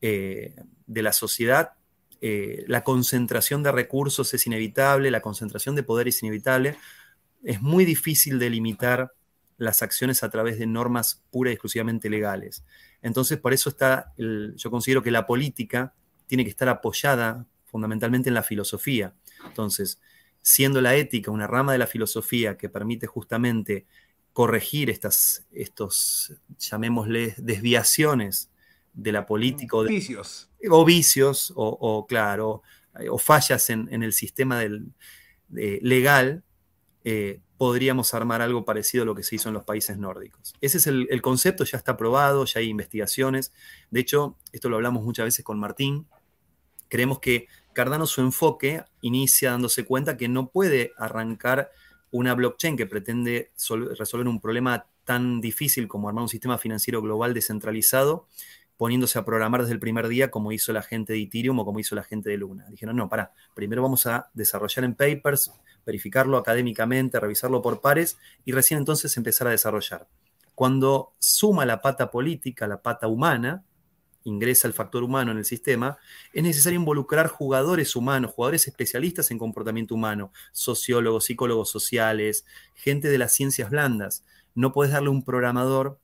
[0.02, 0.54] eh,
[0.86, 1.70] de la sociedad,
[2.20, 6.76] eh, la concentración de recursos es inevitable, la concentración de poder es inevitable.
[7.42, 9.14] Es muy difícil delimitar
[9.56, 12.62] las acciones a través de normas pura y exclusivamente legales.
[13.00, 15.94] Entonces, por eso está, yo considero que la política
[16.26, 19.14] tiene que estar apoyada fundamentalmente en la filosofía.
[19.46, 19.98] Entonces,
[20.42, 23.86] siendo la ética una rama de la filosofía que permite justamente
[24.32, 28.50] corregir estas, estos, llamémosle, desviaciones
[28.92, 29.76] de la política.
[29.76, 30.50] O vicios.
[30.70, 32.62] O vicios, o, claro,
[33.10, 34.92] o fallas en, el sistema del,
[35.50, 36.44] legal,
[37.04, 40.54] eh, podríamos armar algo parecido a lo que se hizo en los países nórdicos.
[40.60, 43.52] Ese es el, el concepto, ya está aprobado, ya hay investigaciones.
[43.90, 46.06] De hecho, esto lo hablamos muchas veces con Martín.
[46.88, 51.70] Creemos que Cardano su enfoque inicia dándose cuenta que no puede arrancar
[52.12, 53.50] una blockchain que pretende
[53.96, 58.28] resolver un problema tan difícil como armar un sistema financiero global descentralizado,
[58.76, 61.80] poniéndose a programar desde el primer día como hizo la gente de Ethereum o como
[61.80, 62.66] hizo la gente de Luna.
[62.68, 65.52] Dijeron, no, para, primero vamos a desarrollar en papers,
[65.86, 70.06] verificarlo académicamente, revisarlo por pares y recién entonces empezar a desarrollar.
[70.54, 73.64] Cuando suma la pata política, la pata humana,
[74.24, 75.98] ingresa el factor humano en el sistema,
[76.32, 83.18] es necesario involucrar jugadores humanos, jugadores especialistas en comportamiento humano, sociólogos, psicólogos sociales, gente de
[83.18, 84.24] las ciencias blandas.
[84.54, 85.98] No puedes darle un programador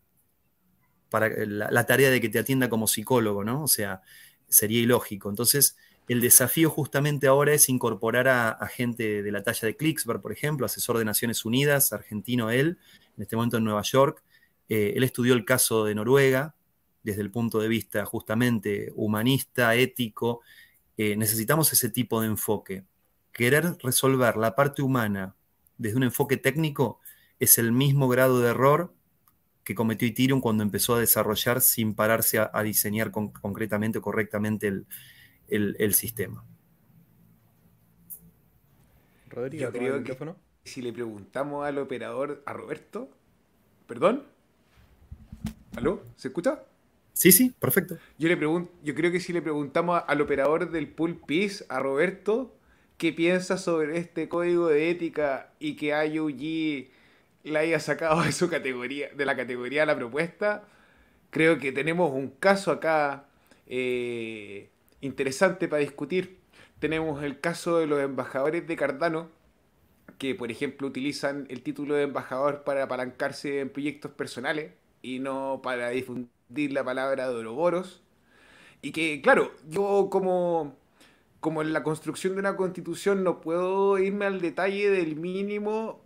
[1.10, 3.62] para la, tarea de que te atienda como psicólogo, ¿no?
[3.62, 4.02] O sea,
[4.48, 5.30] sería ilógico.
[5.30, 5.76] Entonces,
[6.08, 10.66] el desafío justamente ahora es incorporar a, gente de la talla de Clicksberg, por ejemplo,
[10.66, 12.78] asesor de Naciones Unidas, argentino él,
[13.16, 14.22] en este momento en Nueva York.
[14.68, 16.54] Eh, él estudió el caso de Noruega,
[17.08, 20.42] desde el punto de vista justamente humanista, ético,
[20.98, 22.84] eh, necesitamos ese tipo de enfoque.
[23.32, 25.34] Querer resolver la parte humana
[25.78, 27.00] desde un enfoque técnico
[27.38, 28.92] es el mismo grado de error
[29.64, 34.66] que cometió Ethereum cuando empezó a desarrollar sin pararse a, diseñar concretamente o correctamente
[35.48, 36.44] el, sistema.
[39.30, 40.16] Rodrigo, Yo creo que
[40.64, 43.08] si le preguntamos al operador, a Roberto,
[43.86, 44.24] ¿perdón?
[45.76, 46.02] ¿Aló?
[46.16, 46.62] ¿Se escucha?
[47.18, 47.98] Sí, sí, perfecto.
[48.16, 51.80] Yo le pregunto, yo creo que si le preguntamos al operador del pool PIS, a
[51.80, 52.54] Roberto,
[52.96, 56.92] qué piensa sobre este código de ética y que IOG
[57.42, 60.62] la haya sacado de su categoría, de la categoría de la propuesta,
[61.30, 63.26] creo que tenemos un caso acá
[63.66, 66.38] eh, interesante para discutir.
[66.78, 69.28] Tenemos el caso de los embajadores de Cardano,
[70.18, 75.60] que por ejemplo utilizan el título de embajador para apalancarse en proyectos personales y no
[75.64, 78.02] para difundir la palabra de Oroboros.
[78.82, 80.76] Y que, claro, yo como,
[81.40, 86.02] como en la construcción de una constitución no puedo irme al detalle del mínimo,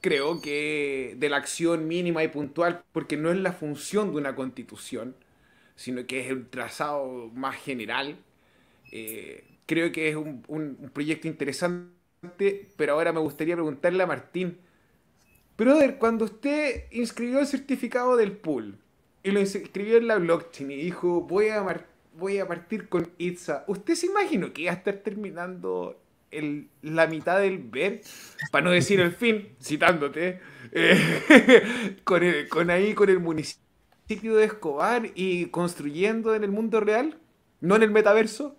[0.00, 4.34] creo que de la acción mínima y puntual, porque no es la función de una
[4.34, 5.16] constitución,
[5.76, 8.18] sino que es un trazado más general.
[8.92, 11.90] Eh, creo que es un, un proyecto interesante,
[12.76, 14.58] pero ahora me gustaría preguntarle a Martín,
[15.56, 18.78] Brother, cuando usted inscribió el certificado del pool,
[19.24, 21.64] y lo escribió en la blockchain y dijo, voy a,
[22.12, 23.64] voy a partir con Itza.
[23.66, 25.98] ¿Usted se imaginó que iba a estar terminando
[26.30, 28.02] el, la mitad del ver,
[28.52, 30.40] para no decir el fin, citándote,
[30.72, 37.18] eh, con, con ahí, con el municipio de Escobar y construyendo en el mundo real,
[37.62, 38.58] no en el metaverso?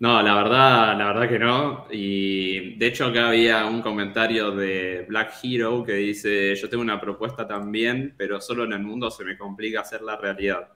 [0.00, 1.86] No, la verdad, la verdad que no.
[1.90, 7.00] Y de hecho acá había un comentario de Black Hero que dice, yo tengo una
[7.00, 10.68] propuesta también, pero solo en el mundo se me complica hacer la realidad.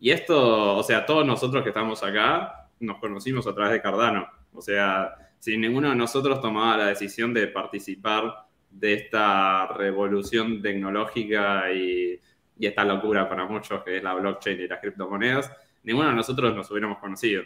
[0.00, 4.26] Y esto, o sea, todos nosotros que estamos acá nos conocimos a través de Cardano.
[4.52, 11.72] O sea, si ninguno de nosotros tomaba la decisión de participar de esta revolución tecnológica
[11.72, 12.18] y,
[12.58, 15.52] y esta locura para muchos que es la blockchain y las criptomonedas,
[15.84, 17.44] ninguno de nosotros nos hubiéramos conocido.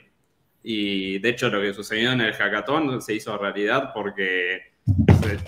[0.66, 4.72] Y de hecho lo que sucedió en el hackathon se hizo realidad porque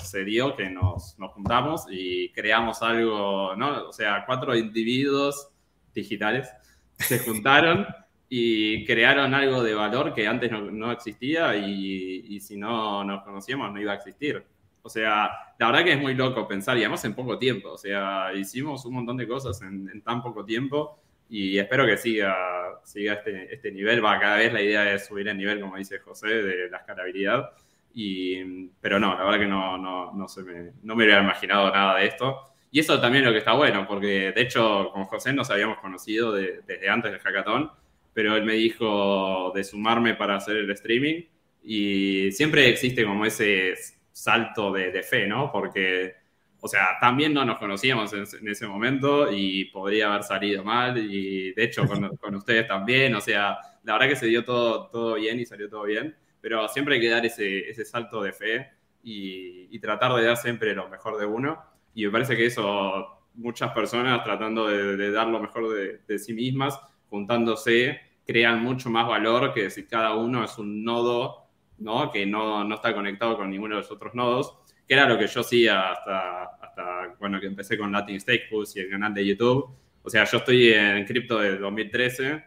[0.02, 3.88] se, dio que nos, nos, juntamos y creamos algo, ¿no?
[3.88, 5.48] O sea, cuatro individuos
[5.94, 6.50] digitales
[6.98, 7.86] se juntaron
[8.28, 13.22] y crearon algo de valor que antes no, no existía y, y, si no nos
[13.22, 14.44] conocíamos no iba a existir.
[14.82, 17.78] O sea, la verdad que es muy loco pensar, y además en poco tiempo, o
[17.78, 22.80] sea, hicimos un montón de cosas en, en tan poco tiempo y espero que siga,
[22.84, 24.04] siga este, este nivel.
[24.04, 27.50] Va, cada vez la idea es subir el nivel, como dice José, de la escalabilidad.
[27.94, 31.70] Y, pero no, la verdad que no, no, no, se me, no me hubiera imaginado
[31.70, 32.42] nada de esto.
[32.70, 35.78] Y eso también es lo que está bueno, porque de hecho con José nos habíamos
[35.78, 37.70] conocido desde antes del hackathon,
[38.12, 41.22] pero él me dijo de sumarme para hacer el streaming
[41.62, 43.74] y siempre existe como ese
[44.12, 45.50] salto de, de fe, ¿no?
[45.50, 46.16] Porque
[46.66, 51.52] o sea, también no nos conocíamos en, ese momento y podría haber salido mal y
[51.52, 51.86] de hecho
[52.20, 55.68] con, ustedes también, o sea, la verdad que se dio todo, todo bien y salió
[55.68, 58.70] todo bien, pero siempre hay que dar ese, ese salto de fe
[59.04, 61.62] y, tratar de dar siempre lo mejor de uno
[61.94, 66.34] y me parece que eso, muchas personas tratando de, dar lo mejor de, de sí
[66.34, 71.46] mismas, juntándose, crean mucho más valor que si cada uno es un nodo,
[71.78, 72.10] ¿no?
[72.10, 75.26] Que no, no está conectado con ninguno de los otros nodos que era lo que
[75.26, 79.70] yo hacía hasta, hasta bueno, que empecé con Latin Stake y el canal de YouTube.
[80.02, 82.44] O sea, yo estoy en cripto de 2013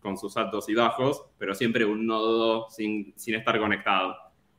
[0.00, 4.16] con sus altos y bajos, pero siempre un nodo sin, sin estar conectado.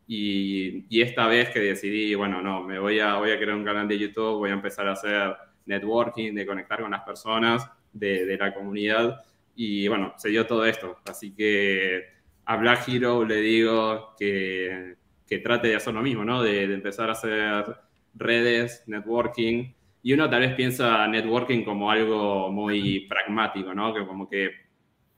[0.08, 3.88] Y, esta vez que decidí, bueno, no, me voy a, voy a crear un canal
[3.88, 8.38] de YouTube, voy a empezar a hacer networking, de conectar con las personas de, de
[8.38, 9.22] la comunidad.
[9.56, 10.98] Y bueno, se dio todo esto.
[11.06, 12.06] Así que
[12.46, 14.96] a Black Hero le digo que,
[15.28, 16.42] que trate de hacer lo mismo, ¿no?
[16.42, 17.66] De, de, empezar a hacer
[18.16, 19.74] redes, networking.
[20.02, 23.94] Y uno tal vez piensa networking como algo muy pragmático, ¿no?
[23.94, 24.52] Que como que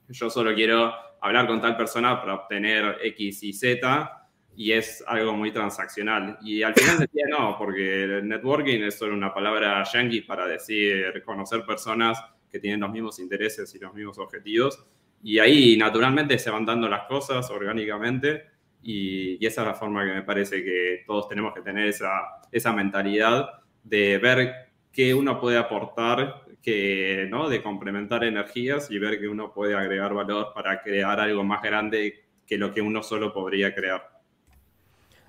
[0.10, 4.22] yo solo quiero hablar con tal persona para obtener X y Z
[4.56, 6.38] y es algo muy transaccional.
[6.42, 11.66] Y al final decía no, porque networking es solo una palabra yankee para decir conocer
[11.66, 14.84] personas que tienen los mismos intereses y los mismos objetivos.
[15.24, 18.52] Y ahí naturalmente se van dando las cosas orgánicamente
[18.84, 22.74] y, esa es la forma que me parece que todos tenemos que tener esa, esa
[22.74, 23.50] mentalidad
[23.84, 24.54] de ver
[24.92, 27.50] qué uno puede aportar, que, ¿no?
[27.50, 32.26] de complementar energías y ver que uno puede agregar valor para crear algo más grande
[32.46, 34.22] que lo que uno solo podría crear.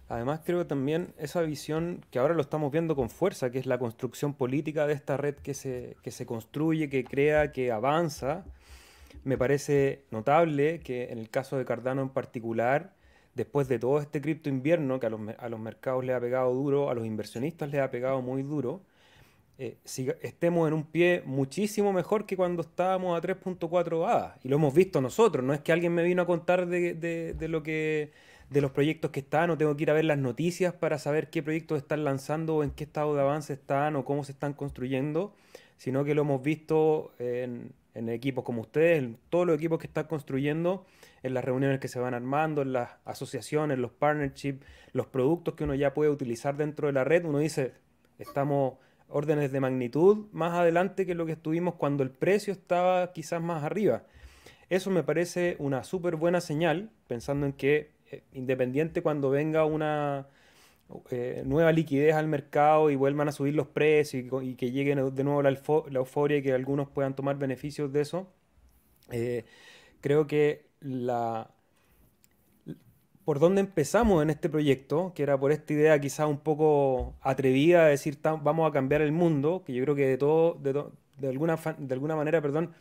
[0.09, 3.79] Además creo también esa visión que ahora lo estamos viendo con fuerza, que es la
[3.79, 8.45] construcción política de esta red que se, que se construye, que crea, que avanza.
[9.25, 12.93] Me parece notable que en el caso de Cardano en particular,
[13.35, 16.53] después de todo este cripto invierno que a los, a los mercados le ha pegado
[16.53, 18.83] duro, a los inversionistas le ha pegado muy duro,
[19.59, 24.37] eh, si estemos en un pie muchísimo mejor que cuando estábamos a 3.4 A.
[24.43, 27.49] Y lo hemos visto nosotros, no es que alguien me vino a contar de, de,
[27.49, 28.13] lo que
[28.51, 31.31] de los proyectos que están, o tengo que ir a ver las noticias para saber
[31.31, 34.55] qué proyectos están lanzando o en qué estado de avance están o cómo se están
[34.55, 35.35] construyendo,
[35.77, 39.87] sino que lo hemos visto en, en equipos como ustedes, en todos los equipos que
[39.87, 40.87] están construyendo,
[41.23, 45.65] en las reuniones que se van armando, en las asociaciones, los partnerships, los productos que
[45.65, 47.75] uno ya puede utilizar dentro de la red, uno dice,
[48.19, 48.75] estamos
[49.09, 53.63] órdenes de magnitud más adelante que lo que estuvimos cuando el precio estaba quizás más
[53.63, 54.05] arriba.
[54.69, 60.27] Eso me parece una súper buena señal, pensando en que eh, independiente cuando venga una
[61.11, 65.25] eh, nueva liquidez al mercado y vuelvan a subir los precios y, que llegue de
[65.25, 68.33] nuevo la, euforia y que algunos puedan tomar beneficios de eso,
[69.11, 69.45] eh,
[70.01, 71.51] creo que la,
[73.25, 77.85] por dónde empezamos en este proyecto, que era por esta idea quizá un poco atrevida
[77.85, 81.59] de decir vamos a cambiar el mundo, que yo creo que de todo, de, alguna,
[81.79, 82.73] de alguna manera, perdón,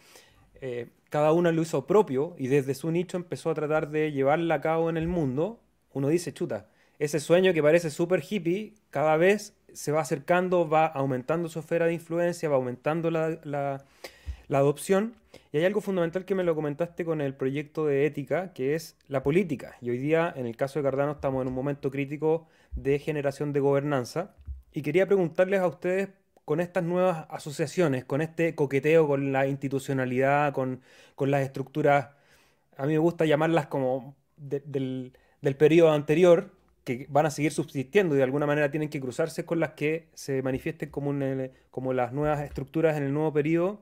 [0.62, 4.56] eh, cada uno lo hizo propio y desde su nicho empezó a tratar de llevarla
[4.56, 5.60] a cabo en el mundo,
[5.94, 10.86] uno dice, chuta, ese sueño que parece súper hippie, cada vez se va acercando, va
[10.86, 13.84] aumentando su esfera de influencia, va aumentando la, la,
[14.52, 15.16] la adopción
[15.54, 18.98] y hay algo fundamental que me lo comentaste con el proyecto de ética, que es
[19.08, 19.78] la política.
[19.80, 23.54] Y hoy día, en el caso de Cardano, estamos en un momento crítico de generación
[23.54, 24.36] de gobernanza.
[24.74, 26.10] Y quería preguntarles a ustedes,
[26.44, 30.82] con estas nuevas asociaciones, con este coqueteo con la institucionalidad, con,
[31.18, 32.10] las estructuras,
[32.76, 36.52] a mí me gusta llamarlas como del, del periodo anterior,
[36.84, 40.10] que van a seguir subsistiendo y de alguna manera tienen que cruzarse con las que
[40.14, 41.14] se manifiesten como,
[41.70, 43.82] como las nuevas estructuras en el nuevo periodo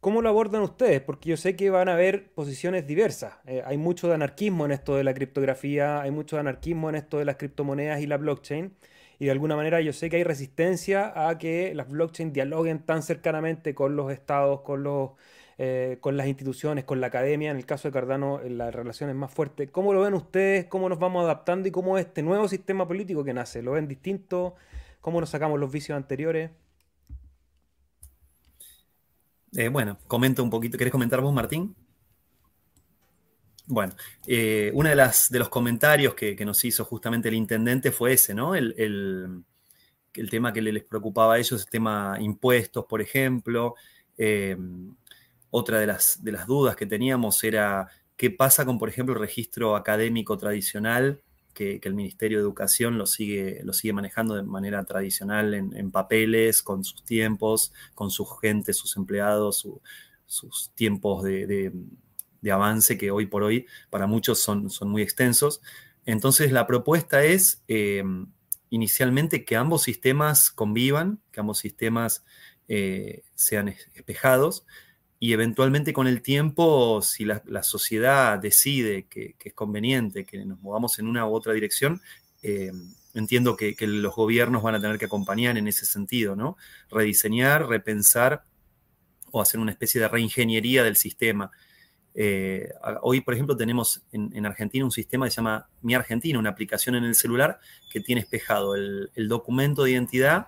[0.00, 1.02] ¿Cómo lo abordan ustedes?
[1.02, 3.34] Porque yo sé que van a haber posiciones diversas.
[3.46, 6.94] Eh, hay mucho de anarquismo en esto de la criptografía, hay mucho de anarquismo en
[6.94, 8.74] esto de las criptomonedas y la blockchain.
[9.18, 13.02] Y de alguna manera yo sé que hay resistencia a que las blockchain dialoguen tan
[13.02, 15.10] cercanamente con los estados, con, los,
[15.58, 17.50] eh, con las instituciones, con la academia.
[17.50, 19.68] En el caso de Cardano, la relación es más fuerte.
[19.68, 20.64] ¿Cómo lo ven ustedes?
[20.64, 21.68] ¿Cómo nos vamos adaptando?
[21.68, 23.60] ¿Y cómo es este nuevo sistema político que nace?
[23.60, 24.54] ¿Lo ven distinto?
[25.02, 26.50] ¿Cómo nos sacamos los vicios anteriores?
[29.56, 30.78] Eh, bueno, comento un poquito.
[30.78, 31.74] ¿Querés comentar vos, Martín?
[33.66, 33.94] Bueno,
[34.26, 38.54] eh, uno de, de los comentarios que, nos hizo justamente el intendente fue ese, ¿no?
[38.54, 39.44] El,
[40.28, 43.74] tema que les preocupaba a ellos, el tema impuestos, por ejemplo.
[44.18, 44.56] Eh,
[45.50, 49.20] otra de las, de las dudas que teníamos era qué pasa con, por ejemplo, el
[49.20, 51.22] registro académico tradicional
[51.54, 56.62] que, el Ministerio de Educación lo sigue, lo sigue manejando de manera tradicional en, papeles,
[56.62, 59.66] con sus tiempos, con su gente, sus empleados,
[60.26, 61.72] sus tiempos de,
[62.50, 65.60] avance que hoy por hoy para muchos son, son muy extensos.
[66.06, 68.02] Entonces la propuesta es eh,
[68.70, 72.24] inicialmente que ambos sistemas convivan, que ambos sistemas
[72.68, 74.64] eh, sean espejados
[75.22, 80.98] y eventualmente con el tiempo, si la, sociedad decide que, es conveniente que nos movamos
[80.98, 82.00] en una u otra dirección,
[82.42, 82.72] eh,
[83.12, 86.56] entiendo que, los gobiernos van a tener que acompañar en ese sentido, ¿no?
[86.90, 88.44] Rediseñar, repensar
[89.30, 91.50] o hacer una especie de reingeniería del sistema.
[92.14, 92.70] Eh,
[93.02, 96.94] hoy, por ejemplo, tenemos en, Argentina un sistema que se llama Mi Argentina, una aplicación
[96.94, 97.60] en el celular
[97.92, 100.46] que tiene espejado el documento de identidad,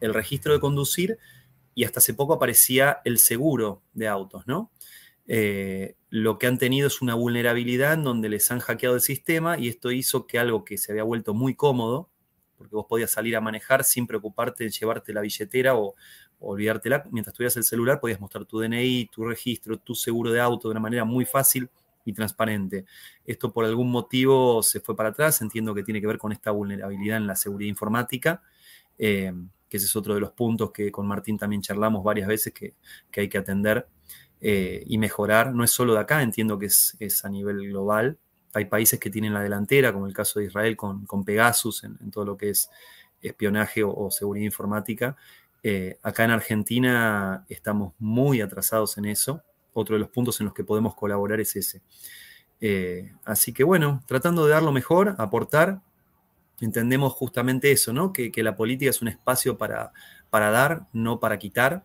[0.00, 1.18] el registro de conducir
[1.78, 4.72] y hasta hace poco aparecía el seguro de autos, ¿no?
[5.28, 9.56] Eh, lo que han tenido es una vulnerabilidad en donde les han hackeado el sistema
[9.56, 12.10] y esto hizo que algo que se había vuelto muy cómodo,
[12.56, 15.94] porque vos podías salir a manejar sin preocuparte de llevarte la billetera o,
[16.40, 20.66] olvidártela, mientras tuvieras el celular podías mostrar tu DNI, tu registro, tu seguro de auto
[20.66, 21.70] de una manera muy fácil
[22.04, 22.86] y transparente.
[23.24, 26.50] Esto por algún motivo se fue para atrás, entiendo que tiene que ver con esta
[26.50, 28.42] vulnerabilidad en la seguridad informática,
[28.98, 29.32] eh,
[29.68, 32.74] que ese es otro de los puntos que con Martín también charlamos varias veces que,
[33.10, 33.86] que hay que atender
[34.40, 35.52] eh, y mejorar.
[35.52, 38.18] No es solo de acá, entiendo que es, a nivel global.
[38.54, 42.24] Hay países que tienen la delantera, como el caso de Israel con, Pegasus en, todo
[42.24, 42.70] lo que es
[43.20, 45.16] espionaje o, seguridad informática.
[45.64, 49.42] Eh, acá en Argentina estamos muy atrasados en eso.
[49.72, 51.82] Otro de los puntos en los que podemos colaborar es ese.
[52.60, 55.80] Eh, así que bueno, tratando de dar lo mejor, aportar,
[56.60, 58.12] entendemos justamente eso, ¿no?
[58.12, 59.92] Que, la política es un espacio para,
[60.30, 61.84] para dar, no para quitar.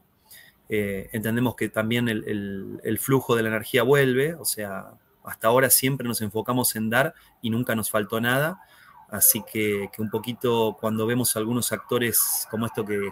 [0.70, 4.94] Eh, entendemos que también el, flujo de la energía vuelve, o sea,
[5.24, 8.62] hasta ahora siempre nos enfocamos en dar y nunca nos faltó nada,
[9.10, 13.12] así que, un poquito cuando vemos algunos actores como esto que,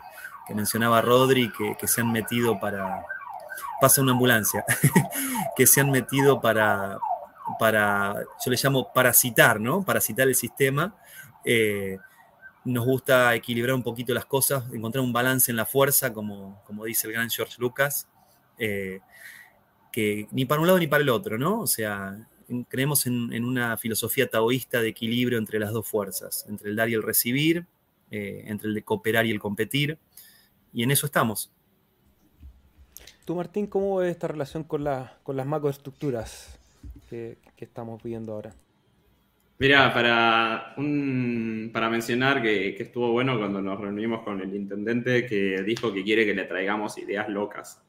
[0.53, 3.05] mencionaba Rodri, que, se han metido para...
[3.80, 4.66] Pasa una ambulancia,
[5.55, 6.99] que se han metido para,
[7.57, 9.82] para, yo le llamo parasitar, ¿no?
[9.82, 10.93] Parasitar el sistema.
[11.46, 11.98] Eh,
[12.64, 16.86] nos gusta equilibrar un poquito las cosas, encontrar un balance en la fuerza, como, como
[16.86, 18.08] dice el gran George Lucas,
[18.60, 19.00] eh,
[19.92, 21.60] que ni para un lado ni para el otro, ¿no?
[21.60, 22.28] O sea,
[22.68, 26.94] creemos en, una filosofía taoísta de equilibrio entre las dos fuerzas, entre el dar y
[26.94, 27.66] el recibir,
[28.12, 29.98] eh, entre el de cooperar y el competir,
[30.72, 31.52] y en eso estamos.
[33.26, 34.86] Tú, Martín, ¿cómo ves esta relación con,
[35.24, 36.60] con las macroestructuras
[37.10, 38.54] que, que estamos viendo ahora?
[39.62, 40.74] Mira, para,
[41.72, 46.26] para mencionar que, estuvo bueno cuando nos reunimos con el intendente que dijo que quiere
[46.26, 47.80] que le traigamos ideas locas.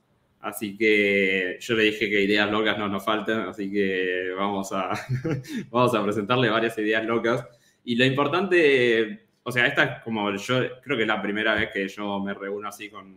[0.42, 4.90] Así que yo le dije que ideas locas no nos faltan, así que vamos a,
[5.70, 7.42] vamos a presentarle varias ideas locas.
[7.84, 11.70] Y lo importante, o sea, esta es como yo creo que es la primera vez
[11.72, 13.16] que yo me reúno así con,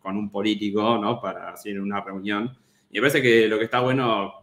[0.00, 1.20] con un político, ¿no?
[1.20, 2.50] Para así en una reunión.
[2.90, 4.41] Y me parece que lo que está bueno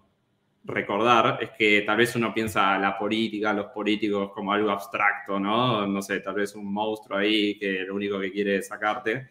[0.63, 5.87] recordar es que tal vez uno piensa la política, los políticos como algo abstracto, ¿no?
[5.87, 9.29] No sé, tal vez un monstruo ahí que lo único que quiere es sacarte.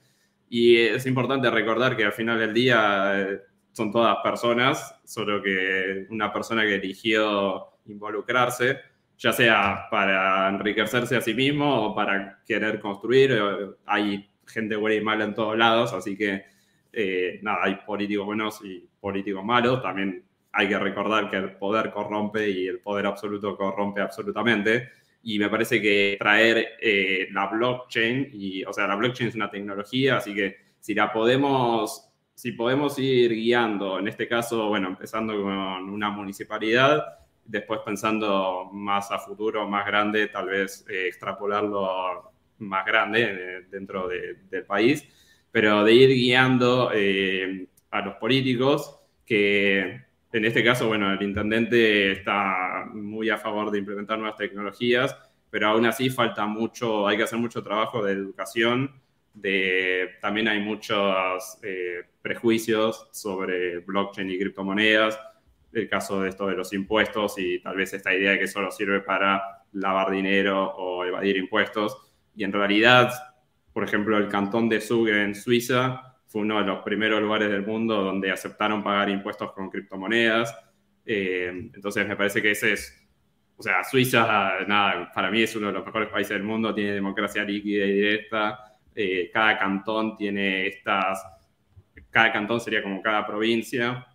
[0.48, 3.40] Y es importante recordar que al final del día eh,
[3.72, 8.78] son todas personas, solo que una persona que eligió involucrarse,
[9.18, 13.32] ya sea para enriquecerse a sí mismo o para querer construir.
[13.32, 16.44] Eh, hay gente buena y mala en todos lados, así que
[16.92, 19.82] eh, nada, hay políticos buenos y políticos malos.
[19.82, 24.90] También hay que recordar que el poder corrompe y el poder absoluto corrompe absolutamente.
[25.22, 29.50] Y me parece que traer eh, la blockchain, y, o sea, la blockchain es una
[29.50, 35.34] tecnología, así que si la podemos, si podemos ir guiando, en este caso, bueno, empezando
[35.42, 37.04] con una municipalidad,
[37.44, 44.08] después pensando más a futuro, más grande, tal vez eh, extrapolarlo más grande eh, dentro
[44.08, 45.04] del país,
[45.50, 46.90] pero de ir guiando
[47.90, 53.78] a los políticos que en este caso, bueno, el intendente está muy a favor de
[53.78, 55.16] implementar nuevas tecnologías,
[55.50, 58.92] pero aún así falta mucho, hay que hacer mucho trabajo de educación,
[60.20, 65.18] también hay muchos eh, prejuicios sobre blockchain y criptomonedas,
[65.72, 68.70] el caso de esto de los impuestos y tal vez esta idea de que solo
[68.70, 71.96] sirve para lavar dinero o evadir impuestos.
[72.34, 73.12] Y en realidad,
[73.72, 77.66] por ejemplo, el cantón de Zug en Suiza fue uno de los primeros lugares del
[77.66, 80.54] mundo donde aceptaron pagar impuestos con criptomonedas.
[81.04, 83.08] Eh, entonces me parece que ese es,
[83.56, 86.92] o sea, Suiza, nada, para mí es uno de los mejores países del mundo, tiene
[86.92, 91.24] democracia líquida y directa, eh, cada cantón tiene estas,
[92.10, 94.06] cada cantón sería como cada provincia,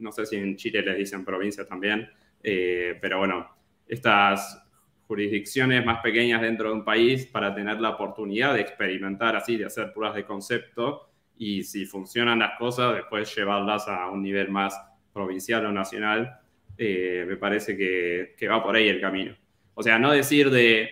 [0.00, 2.08] no sé si en Chile les dicen provincia también,
[2.42, 3.48] eh, pero bueno,
[3.86, 4.66] estas
[5.06, 9.66] jurisdicciones más pequeñas dentro de un país para tener la oportunidad de experimentar así, de
[9.66, 11.05] hacer pruebas de concepto
[11.38, 14.80] y si funcionan las cosas, después llevarlas a un nivel más
[15.12, 16.40] provincial o nacional,
[16.78, 19.34] eh, me parece que, que, va por ahí el camino.
[19.74, 20.90] O sea, no decir de,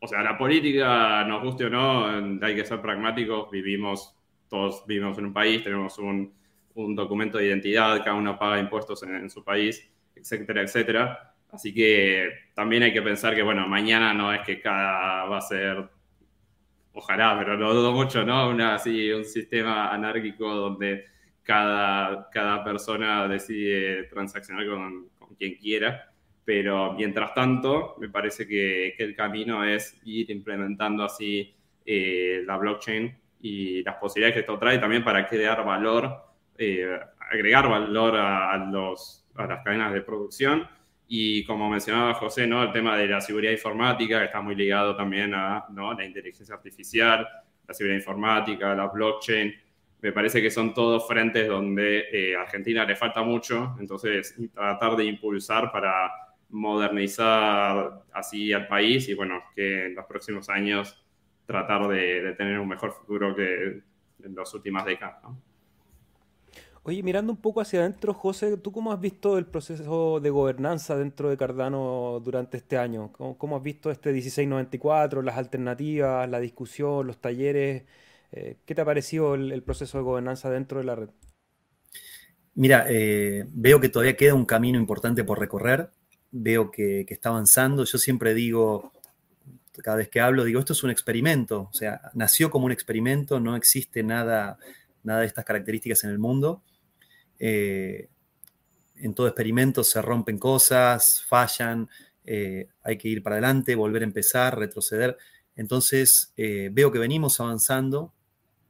[0.00, 2.06] o sea, la política, nos guste o no,
[2.44, 4.14] hay que ser pragmáticos, vivimos,
[4.48, 6.32] todos vivimos en un país, tenemos un,
[6.74, 11.34] un documento de identidad, cada uno paga impuestos en, en, su país, etcétera, etcétera.
[11.50, 15.42] Así que también hay que pensar que, bueno, mañana no es que cada va a
[15.42, 15.88] ser
[16.98, 18.48] ojalá, pero lo dudo mucho, ¿no?
[18.48, 21.06] Una, así, un sistema anárquico donde
[21.42, 26.10] cada, cada persona decide transaccionar con, quien quiera.
[26.44, 33.16] Pero mientras tanto, me parece que, el camino es ir implementando así eh, la blockchain
[33.40, 36.28] y las posibilidades que esto trae también para crear valor
[36.60, 36.98] eh,
[37.30, 40.68] agregar valor a, los, a las cadenas de producción.
[41.10, 42.62] Y como mencionaba José, ¿no?
[42.62, 45.94] el tema de la seguridad informática, que está muy ligado también a ¿no?
[45.94, 47.26] la inteligencia artificial,
[47.66, 49.54] la seguridad informática, la blockchain.
[50.02, 54.96] Me parece que son todos frentes donde eh, a Argentina le falta mucho, entonces tratar
[54.96, 56.10] de impulsar para
[56.50, 61.02] modernizar así al país y bueno, que en los próximos años
[61.46, 63.82] tratar de, tener un mejor futuro que
[64.22, 65.22] en las últimas décadas.
[66.84, 70.96] Oye, mirando un poco hacia adentro, José, ¿tú cómo has visto el proceso de gobernanza
[70.96, 73.12] dentro de Cardano durante este año?
[73.12, 77.84] ¿Cómo, has visto este 1694, las alternativas, la discusión, los talleres?
[78.32, 81.08] Eh, ¿Qué te ha parecido el, proceso de gobernanza dentro de la red?
[82.54, 85.90] Mira, eh, veo que todavía queda un camino importante por recorrer,
[86.30, 87.84] veo que, que está avanzando.
[87.84, 88.92] Yo siempre digo,
[89.82, 93.40] cada vez que hablo, digo, esto es un experimento, o sea, nació como un experimento,
[93.40, 94.58] no existe nada,
[95.02, 96.62] nada de estas características en el mundo.
[97.38, 98.08] Eh,
[98.96, 101.88] en todo experimento se rompen cosas, fallan,
[102.24, 105.16] eh, hay que ir para adelante, volver a empezar, retroceder.
[105.56, 108.12] Entonces, eh, veo que venimos avanzando,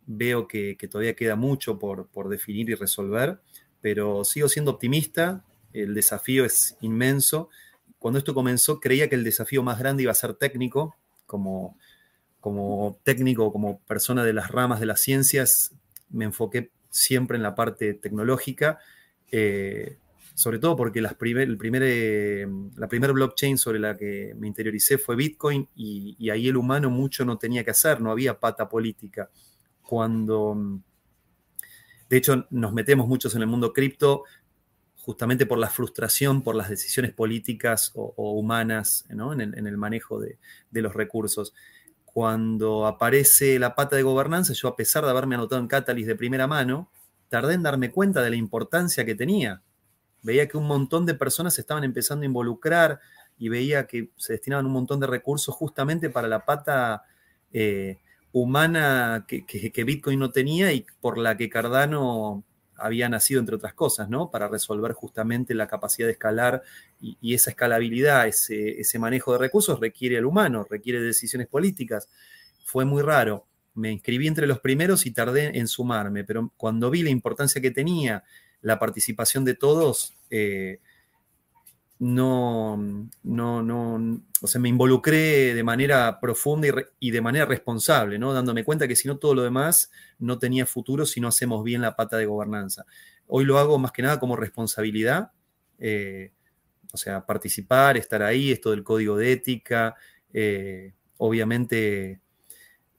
[0.06, 3.40] veo que, todavía queda mucho por, definir y resolver,
[3.80, 7.50] pero sigo siendo optimista, el desafío es inmenso.
[7.98, 10.96] Cuando esto comenzó, creía que el desafío más grande iba a ser técnico,
[11.26, 11.76] como,
[12.40, 15.72] como técnico, como persona de las ramas de las ciencias,
[16.10, 18.78] me enfoqué siempre en la parte tecnológica,
[19.30, 19.98] eh,
[20.34, 24.96] sobre todo porque las el primer, eh, la primera blockchain sobre la que me interioricé
[24.96, 29.30] fue Bitcoin y, ahí el humano mucho no tenía que hacer, no había pata política.
[29.82, 30.80] Cuando,
[32.08, 34.24] de hecho, nos metemos muchos en el mundo cripto
[34.96, 39.20] justamente por la frustración, por las decisiones políticas o, humanas en,
[39.66, 40.36] el, manejo de
[40.82, 41.54] los recursos
[42.12, 46.16] cuando aparece la pata de gobernanza, yo a pesar de haberme anotado en Catalyst de
[46.16, 46.90] primera mano,
[47.28, 49.62] tardé en darme cuenta de la importancia que tenía.
[50.22, 53.00] Veía que un montón de personas se estaban empezando a involucrar
[53.38, 57.04] y veía que se destinaban un montón de recursos justamente para la pata
[57.52, 57.98] eh,
[58.32, 62.44] humana que, que, Bitcoin no tenía y por la que Cardano
[62.78, 64.30] había nacido, entre otras cosas, ¿no?
[64.30, 66.62] Para resolver justamente la capacidad de escalar
[67.00, 72.08] y, esa escalabilidad, ese, ese, manejo de recursos requiere al humano, requiere decisiones políticas.
[72.64, 73.46] Fue muy raro.
[73.74, 77.70] Me inscribí entre los primeros y tardé en sumarme, pero cuando vi la importancia que
[77.70, 78.24] tenía
[78.60, 80.80] la participación de todos, eh,
[82.00, 82.76] no,
[83.24, 86.68] no, no, o sea, me involucré de manera profunda
[87.00, 88.32] y, de manera responsable, ¿no?
[88.32, 91.82] Dándome cuenta que si no todo lo demás no tenía futuro si no hacemos bien
[91.82, 92.84] la pata de gobernanza.
[93.26, 95.32] Hoy lo hago más que nada como responsabilidad,
[95.78, 96.32] eh,
[96.92, 99.96] o sea, participar, estar ahí, esto del código de ética,
[100.32, 102.20] eh, obviamente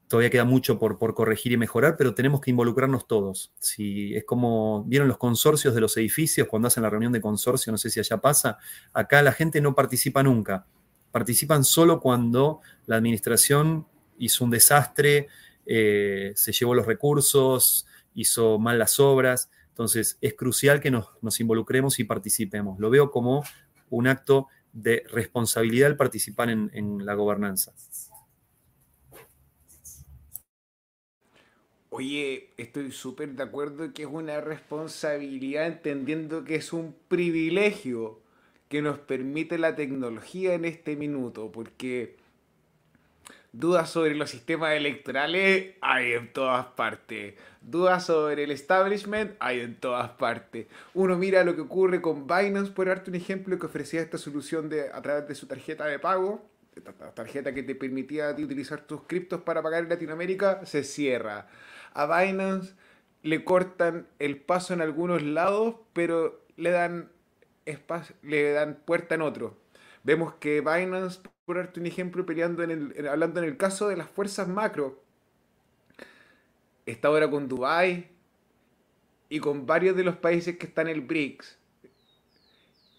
[0.10, 3.54] todavía queda mucho por, corregir y mejorar, pero tenemos que involucrarnos todos.
[3.60, 7.72] Si es como, ¿vieron los consorcios de los edificios cuando hacen la reunión de consorcio?
[7.72, 8.58] No sé si allá pasa.
[8.92, 10.66] Acá la gente no participa nunca.
[11.12, 13.86] Participan solo cuando la administración
[14.18, 15.28] hizo un desastre,
[15.68, 17.86] eh, se llevó los recursos,
[18.16, 19.52] hizo mal las obras.
[19.70, 22.80] Entonces es crucial que nos, involucremos y participemos.
[22.80, 23.44] Lo veo como
[23.92, 27.74] un acto de responsabilidad al participar en, en la gobernanza.
[32.00, 38.22] Oye, estoy súper de acuerdo que es una responsabilidad entendiendo que es un privilegio
[38.70, 42.16] que nos permite la tecnología en este minuto, porque
[43.52, 49.76] dudas sobre los sistemas electorales hay en todas partes, dudas sobre el establishment hay en
[49.76, 50.68] todas partes.
[50.94, 54.70] Uno mira lo que ocurre con Binance, por darte un ejemplo, que ofrecía esta solución
[54.70, 56.48] de, a través de su tarjeta de pago,
[57.14, 61.50] tarjeta que te permitía utilizar tus criptos para pagar en Latinoamérica, se cierra
[61.94, 62.74] a Binance
[63.24, 67.12] le cortan el paso en algunos lados, pero le dan
[68.24, 69.58] le dan puerta en otro.
[70.04, 73.98] Vemos que Binance, por darte un ejemplo, peleando en el, hablando en el caso de
[73.98, 75.04] las fuerzas macro,
[76.86, 78.10] está ahora con Dubai
[79.30, 81.58] y con varios de los países que están en el BRICS.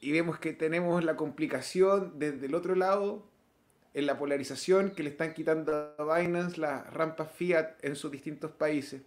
[0.00, 3.29] Y vemos que tenemos la complicación desde el otro lado
[3.94, 8.52] en la polarización que le están quitando a Binance las rampas fiat en sus distintos
[8.52, 9.02] países.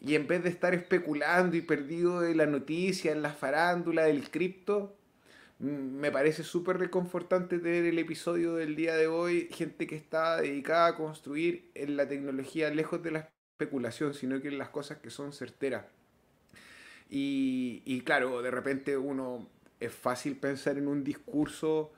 [0.00, 4.30] Y en vez de estar especulando y perdido en la noticia, en la farándula del
[4.30, 4.96] cripto,
[5.58, 10.88] me parece súper reconfortante tener el episodio del día de hoy, gente que está dedicada
[10.88, 15.10] a construir en la tecnología lejos de la especulación, sino que en las cosas que
[15.10, 15.84] son certeras.
[17.08, 21.92] Y, y claro, de repente uno es fácil pensar en un discurso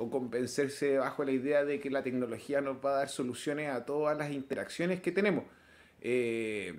[0.00, 3.84] o convencerse bajo la idea de que la tecnología nos va a dar soluciones a
[3.84, 5.44] todas las interacciones que tenemos.
[6.00, 6.74] Eh,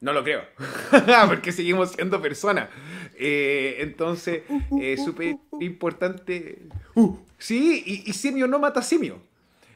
[0.00, 0.42] No lo creo,
[1.28, 2.68] porque seguimos siendo personas.
[3.14, 4.42] Eh, entonces,
[4.80, 6.58] es súper importante.
[6.96, 9.22] Uh, sí, y, simio no mata simio.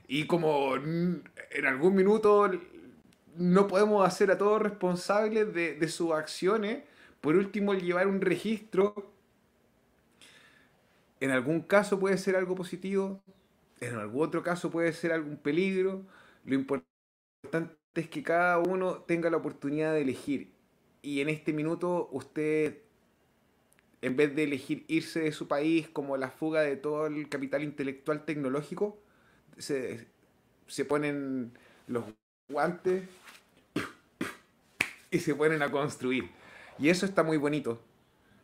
[0.08, 1.22] Y como en
[1.66, 2.50] algún minuto
[3.36, 6.82] no podemos hacer a todos responsables de, de sus acciones,
[7.20, 9.12] por último, llevar un registro,
[11.20, 13.22] en algún caso puede ser algo positivo,
[13.80, 16.06] en algún otro caso puede ser algún peligro.
[16.44, 20.52] Lo importante es que cada uno tenga la oportunidad de elegir.
[21.02, 22.78] Y en este minuto usted,
[24.02, 27.62] en vez de elegir irse de su país como la fuga de todo el capital
[27.62, 28.98] intelectual tecnológico,
[29.58, 30.06] se,
[30.66, 31.52] se ponen
[31.86, 32.04] los
[32.48, 33.04] guantes
[35.10, 36.30] y se ponen a construir.
[36.78, 37.80] Y eso está muy bonito.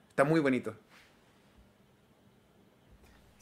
[0.08, 0.74] Está muy bonito.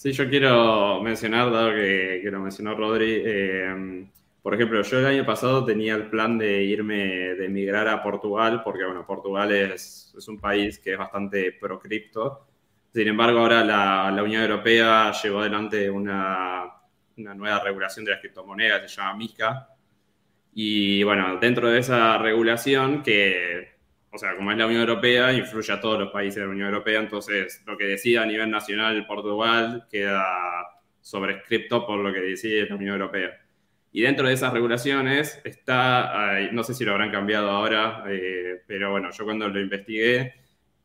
[0.01, 4.09] Sí, yo quiero mencionar, dado que, que lo mencionó Rodri, eh,
[4.40, 8.62] por ejemplo, yo el año pasado tenía el plan de irme, de emigrar a Portugal,
[8.64, 12.46] porque bueno, Portugal es, es un país que es bastante pro cripto.
[12.94, 16.64] Sin embargo, ahora la, la Unión Europea llevó adelante una,
[17.18, 19.68] una, nueva regulación de las criptomonedas, se llama MICA.
[20.55, 23.79] Y bueno, dentro de esa regulación, que,
[24.12, 26.68] o sea, como es la Unión Europea, influye a todos los países de la Unión
[26.68, 30.24] Europea, entonces lo que decida a nivel nacional Portugal queda
[31.00, 33.40] sobrescripto por lo que decide la Unión Europea.
[33.92, 38.92] Y dentro de esas regulaciones está, no sé si lo habrán cambiado ahora, eh, pero
[38.92, 40.34] bueno, yo cuando lo investigué,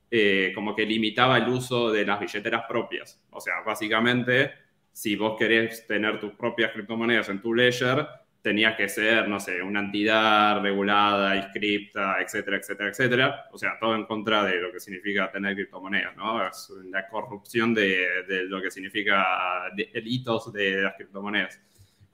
[0.10, 3.24] eh, como que limitaba el uso de las billeteras propias.
[3.32, 4.52] O sea, básicamente,
[4.92, 8.08] si vos querés tener tus propias criptomonedas en tu ledger,
[8.46, 13.46] tenías que ser, no sé, una entidad regulada, inscripta, etcétera, etcétera, etcétera.
[13.52, 16.48] O sea, todo en contra de lo que significa tener criptomonedas, ¿no?
[16.48, 21.60] Es la corrupción de, de lo que significa el hitos de las criptomonedas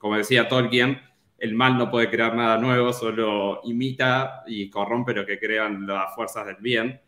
[0.02, 1.00] como decía Tolkien,
[1.38, 6.12] el mal no puede crear nada nuevo, solo imita y corrompe lo que crean las
[6.16, 7.00] fuerzas del bien.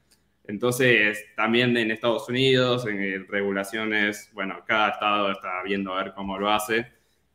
[0.47, 6.39] Entonces, también en Estados Unidos, en regulaciones, bueno, cada estado está viendo a ver cómo
[6.39, 6.87] lo hace,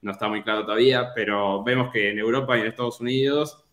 [0.01, 3.65] no está muy claro todavía, pero vemos que en Europa y en Estados Unidos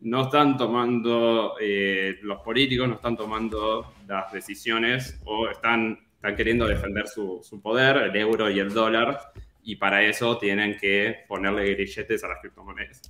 [0.00, 6.66] no están tomando, eh, los políticos no están tomando las decisiones o están, están queriendo
[6.66, 9.18] defender su, su poder, el euro y el dólar,
[9.62, 13.00] y para eso tienen que ponerle grilletes a las criptomonedas.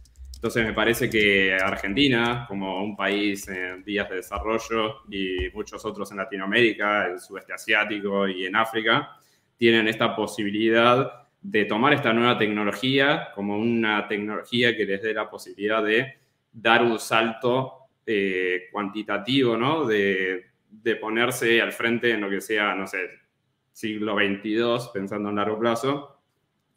[0.45, 6.11] Entonces me parece que Argentina, como un país en vías de desarrollo y muchos otros
[6.11, 9.17] en Latinoamérica, el sudeste asiático y en África,
[9.57, 15.29] tienen esta posibilidad de tomar esta nueva tecnología como una tecnología que les dé la
[15.29, 16.15] posibilidad de
[16.51, 19.85] dar un salto eh, cuantitativo, ¿no?
[19.85, 23.11] De, de ponerse al frente en lo que sea, no sé,
[23.71, 26.23] siglo XXII, pensando en largo plazo,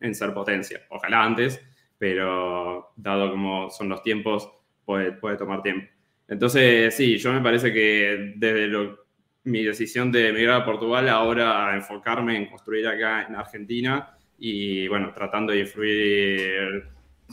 [0.01, 0.82] en ser potencia.
[0.89, 1.63] Ojalá antes,
[1.97, 4.51] pero dado como son los tiempos,
[4.84, 5.88] puede, puede tomar tiempo.
[6.28, 8.97] Entonces, sí, yo me parece que desde
[9.45, 14.88] mi decisión de emigrar a Portugal, ahora a enfocarme en construir acá en Argentina y,
[14.88, 16.83] bueno, tratando de influir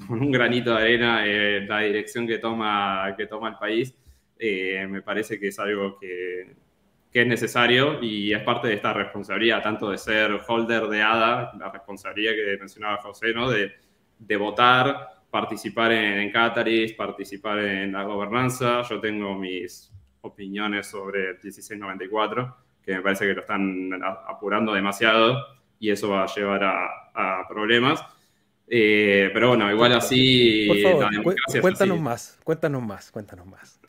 [0.07, 3.95] con un granito de arena en la dirección que toma, que toma el país,
[4.39, 6.55] eh, me parece que es algo que,
[7.13, 11.53] que es necesario y es parte de esta responsabilidad, tanto de ser holder de ADA,
[11.59, 13.49] la responsabilidad que mencionaba José, ¿no?
[13.49, 13.73] de,
[14.19, 16.33] de votar, participar en, en
[16.97, 18.83] participar en la gobernanza.
[18.83, 19.93] Yo tengo mis
[20.23, 26.25] opiniones sobre el 1694, que me parece que lo están apurando demasiado y eso va
[26.25, 28.05] a llevar a, a problemas.
[28.67, 30.67] Eh, pero bueno, igual así...
[30.69, 33.81] Por favor, cuéntanos más, cuéntanos más, cuéntanos más.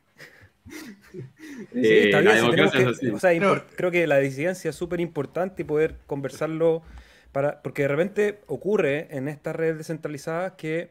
[1.71, 3.41] Sí, está bien.
[3.77, 6.81] creo que la disidencia es súper importante y poder conversarlo
[7.31, 10.89] para, porque de repente ocurre en estas redes descentralizadas que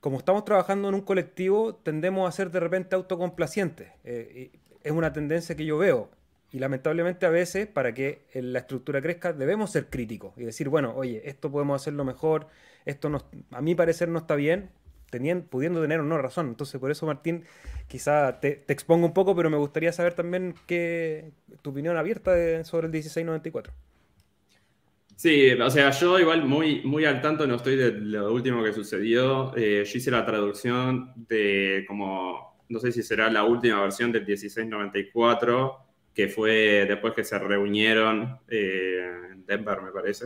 [0.00, 3.88] como estamos trabajando en un colectivo, tendemos a ser de repente autocomplacientes.
[4.04, 4.50] Eh,
[4.82, 6.10] es una tendencia que yo veo.
[6.56, 10.94] Y lamentablemente a veces, para que la estructura crezca, debemos ser críticos y decir, bueno,
[10.96, 12.46] oye, esto podemos hacerlo mejor,
[12.86, 13.10] esto
[13.50, 14.70] a mi parecer no está bien,
[15.50, 16.48] pudiendo tener o no razón.
[16.48, 17.44] Entonces, por eso, Martín,
[17.88, 21.30] quizá te, expongo un poco, pero me gustaría saber también qué,
[21.60, 22.32] tu opinión abierta
[22.64, 23.74] sobre el 1694.
[25.14, 28.72] Sí, o sea, yo igual muy, muy al tanto no estoy de lo último que
[28.72, 29.54] sucedió.
[29.58, 34.24] Eh, yo hice la traducción de como, no sé si será la última versión del
[34.24, 35.82] 1694,
[36.16, 40.24] que fue después que se reunieron eh, en Denver, me parece.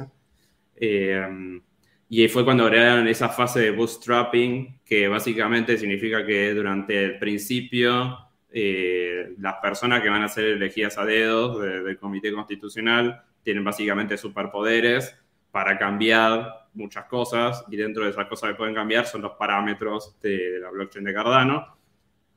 [0.77, 1.61] Eh,
[2.09, 8.17] y fue cuando agregaron esa fase de bootstrapping, que básicamente significa que durante el principio
[8.53, 14.17] eh, las personas que van a ser elegidas a dedos del Comité Constitucional tienen básicamente
[14.17, 15.17] superpoderes
[15.51, 20.21] para cambiar muchas cosas y dentro de esas cosas que pueden cambiar son los parámetros
[20.21, 21.77] de la blockchain de Cardano.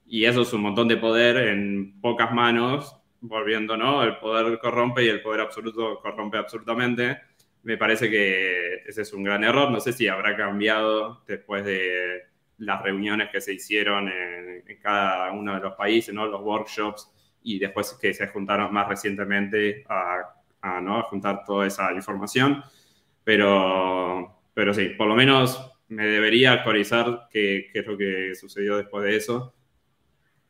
[0.07, 4.03] Y eso es un montón de poder en pocas manos, volviendo, ¿no?
[4.03, 7.19] El poder corrompe y el poder absoluto corrompe absolutamente.
[7.63, 9.71] Me parece que ese es un gran error.
[9.71, 12.23] No sé si habrá cambiado después de
[12.57, 16.25] las reuniones que se hicieron en, cada uno de los países, ¿no?
[16.25, 17.09] Los workshops
[17.43, 20.99] y después que se juntaron más recientemente a, ¿no?
[20.99, 22.61] a juntar toda esa información.
[23.23, 28.75] Pero, pero sí, por lo menos me debería actualizar qué, qué es lo que sucedió
[28.77, 29.53] después de eso.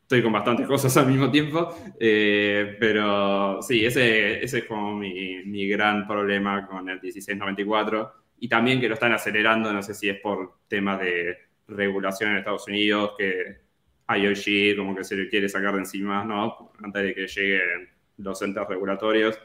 [0.04, 5.44] Estoy con bastantes cosas al mismo tiempo, eh, pero sí, ese, ese es como mi,
[5.46, 10.10] mi, gran problema con el 1694 y también que lo están acelerando, no sé si
[10.10, 11.38] es por temas de
[11.68, 13.64] regulación en Estados Unidos, que
[14.08, 16.72] IOG como que se le quiere sacar de encima, ¿no?
[16.84, 19.40] Antes de que lleguen los entes regulatorios.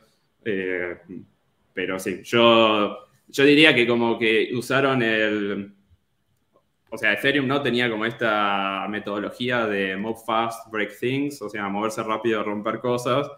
[0.44, 0.96] Eh,
[1.72, 5.74] pero sí, yo, yo diría que como que usaron el...
[6.90, 11.68] O sea, Ethereum no tenía como esta metodología de move fast, break things, o sea,
[11.68, 13.30] moverse rápido, romper cosas.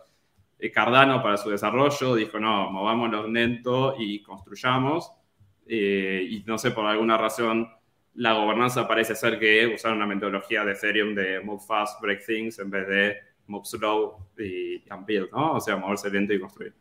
[0.58, 5.10] Eh, Cardano para su desarrollo dijo, no, movámonos lento y construyamos.
[5.66, 7.68] Eh, y no sé, por alguna razón
[8.14, 12.58] la gobernanza parece ser que usaron una metodología de Ethereum de move fast, break things,
[12.58, 15.54] en vez de move slow y and build, ¿no?
[15.54, 16.74] O sea, moverse lento y construir.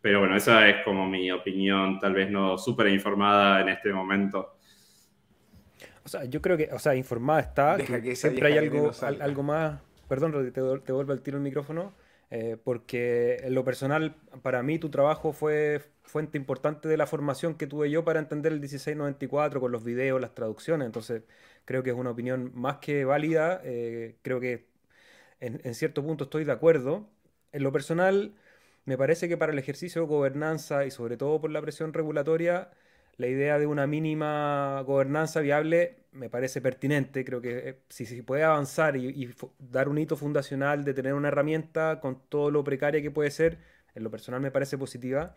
[0.00, 4.58] Pero bueno, esa es como mi opinión, tal vez no súper informada en este momento.
[6.04, 9.80] O sea, yo creo que, o sea, informada está, que, siempre hay algo, algo más.
[10.08, 11.92] Perdón, te, te vuelvo al tiro el micrófono
[12.36, 17.54] eh, porque en lo personal, para mí tu trabajo fue fuente importante de la formación
[17.54, 21.22] que tuve yo para entender el 1694 con los videos, las traducciones, entonces
[21.64, 24.66] creo que es una opinión más que válida, eh, creo que
[25.40, 27.08] en, en, cierto punto estoy de acuerdo.
[27.52, 28.34] En lo personal,
[28.84, 32.70] me parece que para el ejercicio de gobernanza y sobre todo por la presión regulatoria,
[33.16, 37.24] la idea de una mínima gobernanza viable me parece pertinente.
[37.24, 41.28] Creo que eh, si se puede avanzar y, dar un hito fundacional de tener una
[41.28, 43.58] herramienta con todo lo precaria que puede ser,
[43.94, 45.36] en lo personal me parece positiva.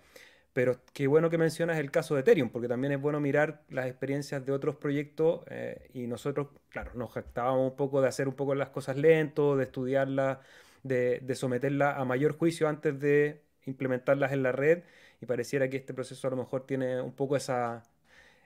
[0.54, 3.86] Pero qué bueno que mencionas el caso de Ethereum, porque también es bueno mirar las
[3.86, 8.34] experiencias de otros proyectos eh, y nosotros, claro, nos jactábamos un poco de hacer un
[8.34, 10.40] poco las cosas lento, de estudiarlas,
[10.82, 14.84] de, de someterlas a mayor juicio antes de implementarlas en la red
[15.22, 17.84] y pareciera que este proceso a lo mejor tiene un poco esa,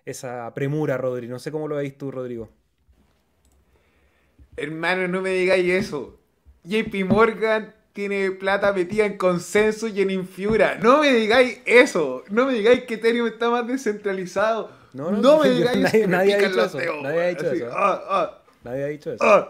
[0.06, 1.28] esa premura, Rodri.
[1.28, 2.50] No sé cómo lo veis tú, Rodrigo.
[4.56, 6.20] Hermano, no me digáis eso.
[6.64, 10.76] JP Morgan tiene plata metida en consenso y en Infiura.
[10.76, 12.24] No me digáis eso.
[12.30, 14.72] No me digáis que Ethereum está más descentralizado.
[14.94, 16.80] No, no, me digáis nadie, nadie, ha dicho eso.
[17.02, 17.70] nadie ha dicho eso.
[17.72, 18.44] Ah, ah.
[18.64, 19.24] nadie ha dicho eso.
[19.24, 19.50] Ah.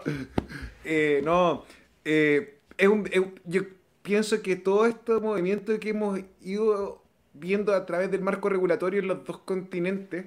[0.84, 1.64] Eh, no.
[2.04, 3.08] Eh, es un,
[3.44, 3.62] yo
[4.02, 7.01] pienso que todo este movimiento que hemos ido
[7.34, 10.26] viendo a través del marco regulatorio en los dos continentes,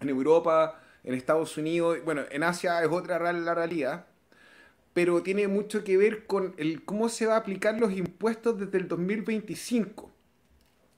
[0.00, 4.06] en Europa, en Estados Unidos, bueno, en Asia es otra la realidad,
[4.92, 8.78] pero tiene mucho que ver con el cómo se va a aplicar los impuestos desde
[8.78, 10.10] el 2025.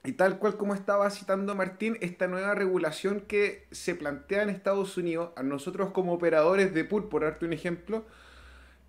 [0.05, 4.97] Y tal cual como estaba citando Martín, esta nueva regulación que se plantea en Estados
[4.97, 8.05] Unidos, a nosotros como operadores de pool, por darte un ejemplo,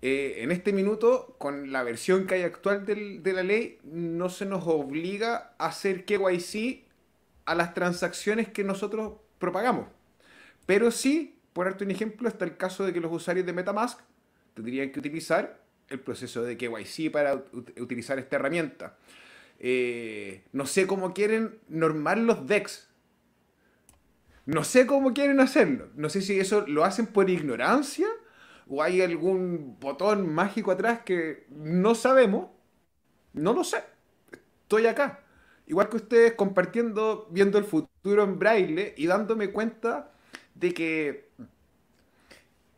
[0.01, 4.45] eh, en este minuto, con la versión que hay actual de la ley, no se
[4.45, 6.85] nos obliga a hacer KYC
[7.45, 9.87] a las transacciones que nosotros propagamos.
[10.65, 13.99] Pero sí, por darte un ejemplo, está el caso de que los usuarios de Metamask
[14.55, 17.43] tendrían que utilizar el proceso de KYC para
[17.77, 18.97] utilizar esta herramienta.
[19.59, 22.87] Eh, no sé cómo quieren normar los DEX.
[24.47, 25.89] No sé cómo quieren hacerlo.
[25.95, 28.07] No sé si eso lo hacen por ignorancia
[28.73, 32.47] o hay algún botón mágico atrás que no sabemos,
[33.33, 33.83] no lo sé.
[34.63, 35.19] Estoy acá.
[35.67, 40.13] Igual que ustedes compartiendo, viendo el futuro en braille y dándome cuenta
[40.55, 41.29] de que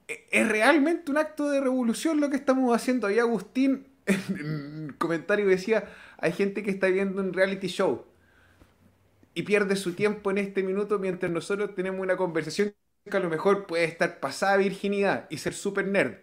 [0.07, 3.05] es realmente un acto de revolución lo que estamos haciendo.
[3.07, 8.05] Ahí Agustín en un comentario decía, hay gente que está viendo un reality show
[9.35, 12.73] y pierde su tiempo en este minuto mientras nosotros tenemos una conversación
[13.12, 16.16] a lo mejor puede estar pasada virginidad y ser súper nerd,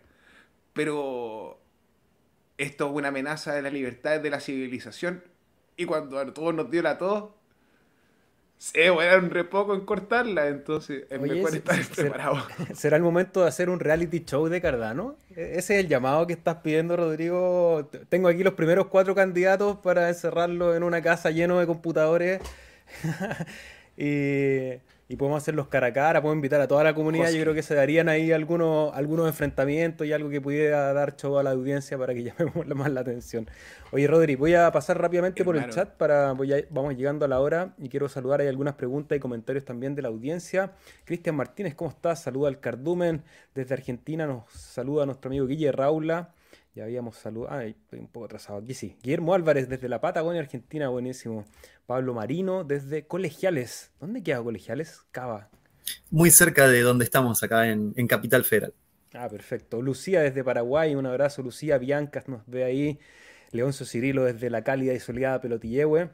[0.73, 1.61] pero
[2.59, 5.23] esto es una amenaza de la libertad de la civilización
[5.77, 7.31] y cuando a todos nos dio la tos,
[8.59, 12.47] se un re poco en cortarla, entonces es mejor estar preparado.
[12.75, 15.17] ¿Será el momento de hacer un reality show de Cardano?
[15.35, 17.89] E-, ese es el llamado que estás pidiendo, Rodrigo.
[18.11, 22.43] Tengo aquí los primeros cuatro candidatos para encerrarlo en una casa lleno de computadores
[23.97, 27.33] Y, y podemos hacer los cara a cara, podemos invitar a toda la comunidad.
[27.33, 31.37] Yo creo que se darían ahí algunos, algunos enfrentamientos y algo que pudiera dar show
[31.37, 33.51] a la audiencia para que llamemos más la atención.
[33.91, 36.33] Oye, Rodri, voy a pasar rápidamente por el chat para
[36.71, 38.41] vamos llegando a la hora y quiero saludar.
[38.41, 40.75] Hay algunas preguntas y comentarios también de la audiencia.
[41.05, 42.23] Cristian Martínez, ¿cómo estás?
[42.23, 44.29] Saluda al Cardumen desde Argentina.
[44.29, 46.31] Nos saluda nuestro amigo Guille Raula.
[46.75, 47.57] Ya habíamos saludado.
[47.57, 48.59] Ah, estoy un poco atrasado.
[48.59, 48.97] Aquí sí.
[49.03, 50.89] Guillermo Álvarez desde la Patagonia, Argentina.
[50.89, 51.45] Buenísimo.
[51.87, 53.91] Pablo Marino desde Colegiales.
[53.99, 55.03] ¿Dónde queda Colegiales?
[55.11, 55.51] Cava.
[56.11, 58.75] Muy cerca de donde estamos, acá en, Capital Federal.
[59.13, 59.83] Ah, perfecto.
[59.83, 60.95] Lucía desde Paraguay.
[60.95, 61.79] Un abrazo, Lucía.
[61.79, 63.01] Biancas nos ve ahí.
[63.51, 66.11] Leoncio Cirilo desde la cálida y soleada Pelotillehue.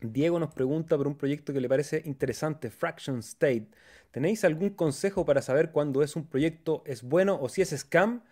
[0.00, 3.68] Diego nos pregunta por un proyecto que le parece interesante, Fraction State.
[4.10, 8.22] ¿Tenéis algún consejo para saber cuándo es un proyecto es bueno o si es scam?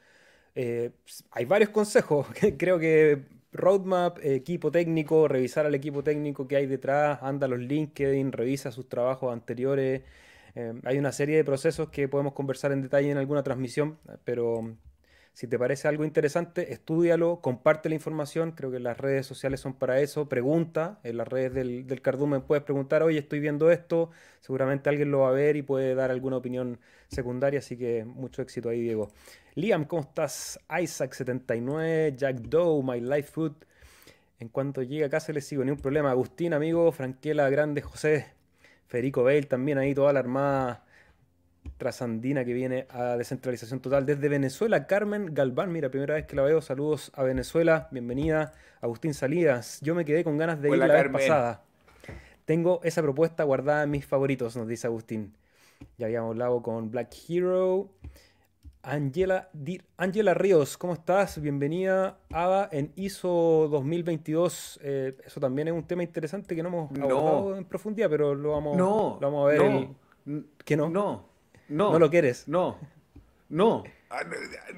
[0.57, 0.91] Eh,
[1.31, 2.27] hay varios consejos.
[2.59, 8.33] Creo que roadmap, equipo técnico, revisar al equipo técnico que hay detrás, anda los LinkedIn,
[8.33, 10.03] revisa sus trabajos anteriores.
[10.55, 14.77] Eh, hay una serie de procesos que podemos conversar en detalle en alguna transmisión, pero
[15.37, 18.53] si te parece algo interesante, estudialo, comparte la información.
[18.53, 20.31] Creo que las redes sociales son para eso.
[20.31, 24.09] Pregunta, en las redes del, del Cardumen puedes preguntar, oye, estoy viendo esto.
[24.41, 27.59] Seguramente alguien lo va a ver y puede dar alguna opinión secundaria.
[27.59, 29.11] Así que mucho éxito ahí, Diego.
[29.57, 30.59] Liam, ¿cómo estás?
[30.71, 33.57] Isaac79, Jack Doe, My Life Food.
[34.39, 36.13] En cuanto llegue a casa les sigo, ni un problema.
[36.13, 38.25] Agustín, amigo, Franquela Grande, José,
[38.87, 40.86] Federico Bale, también ahí toda la armada
[41.77, 44.87] trasandina que viene a descentralización total desde Venezuela.
[44.87, 46.61] Carmen Galván, mira, primera vez que la veo.
[46.61, 48.53] Saludos a Venezuela, bienvenida.
[48.81, 51.63] Agustín Salidas, yo me quedé con ganas de ir la vez pasada.
[52.45, 55.35] Tengo esa propuesta guardada en mis favoritos, nos dice Agustín.
[55.99, 57.91] Ya habíamos hablado con Black Hero.
[58.83, 59.51] Angela,
[59.97, 61.41] Angela Ríos, ¿cómo estás?
[61.41, 64.79] Bienvenida a en ISO 2022.
[64.81, 68.53] Eh, eso también es un tema interesante que no hemos abordado en profundidad, pero lo
[68.53, 69.89] vamos, lo vamos a ver.
[70.65, 70.89] ¿Qué no?
[70.89, 71.36] No.
[71.69, 71.93] No.
[71.93, 72.47] ¿No lo quieres?
[72.49, 72.79] No.
[73.49, 73.85] No.
[74.11, 74.23] Ah,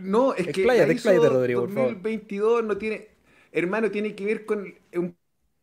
[0.01, 3.09] no, es que la ISO 2022 no tiene...
[3.53, 5.17] Hermano, tiene que ver con un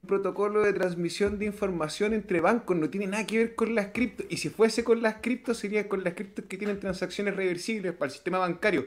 [0.06, 4.26] protocolo de transmisión de información entre bancos, no tiene nada que ver con las criptos.
[4.30, 8.08] Y si fuese con las criptos, sería con las criptos que tienen transacciones reversibles para
[8.08, 8.86] el sistema bancario.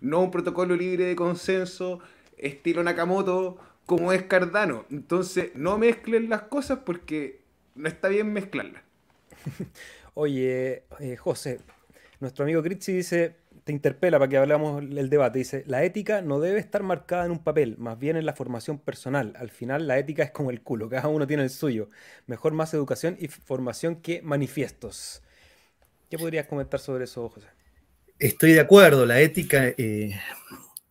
[0.00, 2.00] No un protocolo libre de consenso,
[2.36, 4.84] estilo Nakamoto, como es Cardano.
[4.90, 7.40] Entonces, no mezclen las cosas porque
[7.74, 8.82] no está bien mezclarlas.
[10.14, 11.60] Oye, eh, José,
[12.20, 16.40] nuestro amigo Critzi dice, te interpela para que hablamos el debate, dice, la ética no
[16.40, 19.34] debe estar marcada en un papel, más bien en la formación personal.
[19.36, 21.90] Al final la ética es como el culo, cada uno tiene el suyo.
[22.26, 25.22] Mejor más educación y formación que manifiestos.
[26.10, 27.46] ¿Qué podrías comentar sobre eso, José?
[28.18, 30.18] Estoy de acuerdo, la ética eh,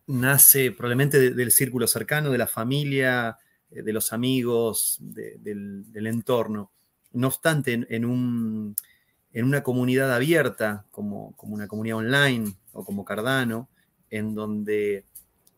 [0.06, 3.36] nace probablemente del círculo cercano, de la familia,
[3.70, 6.72] eh, de los amigos, del, entorno.
[7.12, 8.76] No obstante, en un
[9.38, 13.68] en una comunidad abierta, como, una comunidad online o como Cardano,
[14.10, 15.04] en donde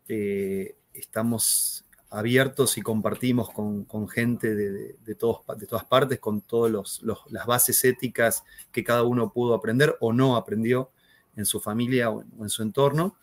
[0.07, 7.01] eh, estamos abiertos y compartimos con, gente de, todas partes, con todas
[7.31, 10.91] las bases éticas que cada uno pudo aprender o no aprendió
[11.35, 13.17] en su familia o en, su entorno,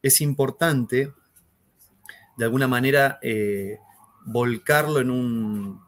[0.00, 1.12] es importante
[2.36, 3.78] de alguna manera eh,
[4.26, 5.83] volcarlo en un,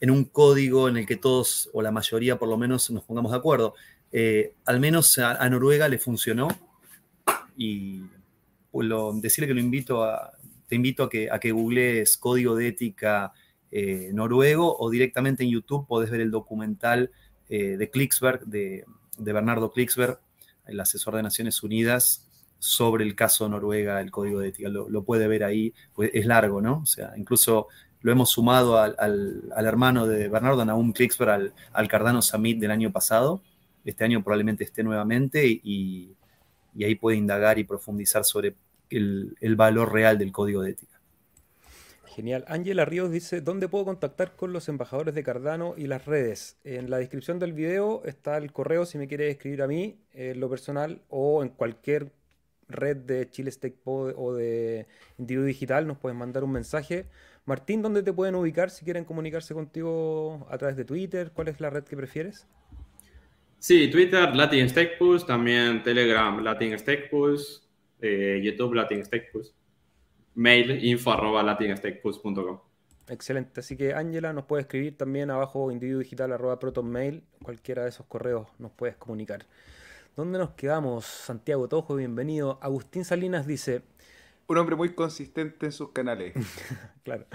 [0.00, 3.32] en un código en el que todos, o la mayoría por lo menos, nos pongamos
[3.32, 3.74] de acuerdo.
[4.12, 6.48] Eh, al menos a, Noruega le funcionó
[7.56, 8.02] y
[8.70, 8.88] pues,
[9.20, 10.06] decirle que lo invito
[10.66, 13.32] te invito a que, a que googlees código de ética
[13.70, 17.10] eh, noruego o directamente en YouTube podés ver el documental
[17.48, 18.84] eh, de Klicksberg, de,
[19.18, 20.20] Bernardo Klicksberg,
[20.66, 22.26] el asesor de Naciones Unidas,
[22.58, 24.68] sobre el caso Noruega, el código de ética.
[24.68, 26.80] Lo, lo puede ver ahí, pues es largo, ¿no?
[26.82, 27.68] O sea, incluso
[28.00, 28.96] lo hemos sumado al,
[29.56, 33.42] hermano de Bernardo, Naum Klicksberg, al, al, Cardano Summit del año pasado.
[33.84, 36.14] Este año probablemente esté nuevamente y,
[36.76, 38.54] ahí puede indagar y profundizar sobre
[38.90, 41.00] el, valor real del código de ética.
[42.04, 42.44] Genial.
[42.48, 46.56] Ángela Ríos dice, ¿dónde puedo contactar con los embajadores de Cardano y las redes?
[46.64, 50.38] En la descripción del video está el correo si me quieres escribir a mí, en
[50.40, 52.12] lo personal, o en cualquier
[52.68, 54.86] red de Chile Stake o de
[55.16, 57.06] Individuo Digital, nos puedes mandar un mensaje
[57.48, 61.30] Martín, ¿dónde te pueden ubicar si quieren comunicarse contigo a través de Twitter?
[61.32, 62.46] ¿Cuál es la red que prefieres?
[63.58, 64.66] Sí, Twitter, Latin
[65.26, 66.76] también Telegram, Latin
[68.02, 69.02] eh, YouTube, Latin
[70.34, 71.56] mail, info arroba.
[73.08, 77.88] Excelente, así que Ángela nos puede escribir también abajo individuo digital arroba protonmail, cualquiera de
[77.88, 79.46] esos correos nos puedes comunicar.
[80.18, 81.06] ¿Dónde nos quedamos?
[81.06, 82.58] Santiago Tojo, bienvenido.
[82.60, 83.82] Agustín Salinas dice,
[84.48, 86.34] un hombre muy consistente en sus canales.
[87.04, 87.26] claro.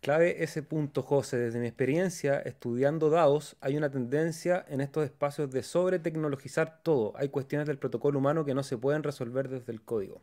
[0.00, 1.38] Clave ese punto, José.
[1.38, 7.12] Desde mi experiencia estudiando dados, hay una tendencia en estos espacios de sobre-tecnologizar todo.
[7.16, 10.20] Hay cuestiones del protocolo humano que no se pueden resolver desde el código.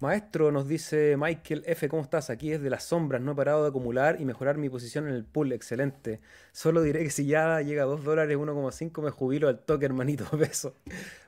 [0.00, 2.30] Maestro, nos dice Michael F, ¿cómo estás?
[2.30, 5.26] Aquí desde las sombras, no he parado de acumular y mejorar mi posición en el
[5.26, 6.22] pool, excelente.
[6.52, 10.24] Solo diré que si ya llega a 2 dólares 1,5 me jubilo al toque, hermanito,
[10.38, 10.74] peso.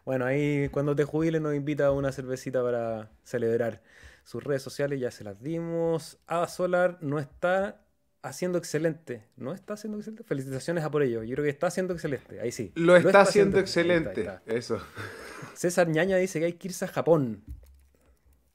[0.07, 3.83] Bueno, ahí cuando te jubiles nos invita a una cervecita para celebrar.
[4.25, 6.19] Sus redes sociales ya se las dimos.
[6.27, 7.83] Ada Solar no está
[8.23, 9.27] haciendo excelente.
[9.37, 10.25] ¿No está haciendo excelente?
[10.25, 11.23] Felicitaciones a por ello.
[11.25, 12.41] Yo creo que está haciendo excelente.
[12.41, 12.73] Ahí sí.
[12.77, 14.31] Lo, está, haciendo, excelente.
[14.47, 14.79] Eso.
[15.53, 17.45] César Ñaña dice que hay que irse a Japón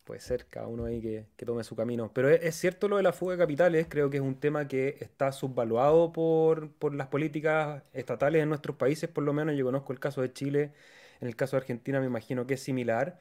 [0.07, 2.09] puede ser cada uno ahí que, tome su camino.
[2.13, 4.97] Pero es, cierto lo de la fuga de capitales, creo que es un tema que
[5.01, 9.99] está subvaluado por, las políticas estatales en nuestros países, por lo menos yo conozco el
[9.99, 10.71] caso de Chile,
[11.19, 13.19] en el caso de Argentina me imagino que es similar,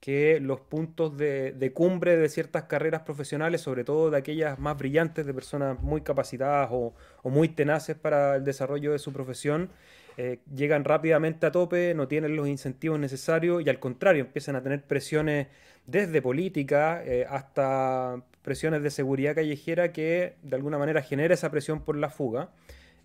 [0.00, 5.26] que los puntos de, cumbre de ciertas carreras profesionales, sobre todo de aquellas más brillantes,
[5.26, 9.70] de personas muy capacitadas o, muy tenaces para el desarrollo de su profesión,
[10.16, 14.62] eh, llegan rápidamente a tope, no tienen los incentivos necesarios y al contrario empiezan a
[14.62, 15.48] tener presiones
[15.86, 21.80] desde política eh, hasta presiones de seguridad callejera que de alguna manera genera esa presión
[21.80, 22.50] por la fuga.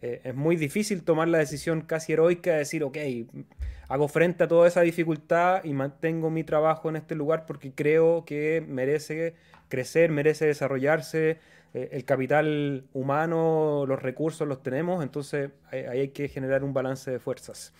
[0.02, 2.98] Eh, es muy difícil tomar la decisión casi heroica de decir, ok,
[3.88, 8.26] hago frente a toda esa dificultad y mantengo mi trabajo en este lugar porque creo
[8.26, 9.34] que merece
[9.70, 11.40] crecer, merece desarrollarse,
[11.78, 17.12] eh, el capital humano, los recursos los tenemos, entonces ahí hay que generar un balance
[17.12, 17.74] de fuerzas.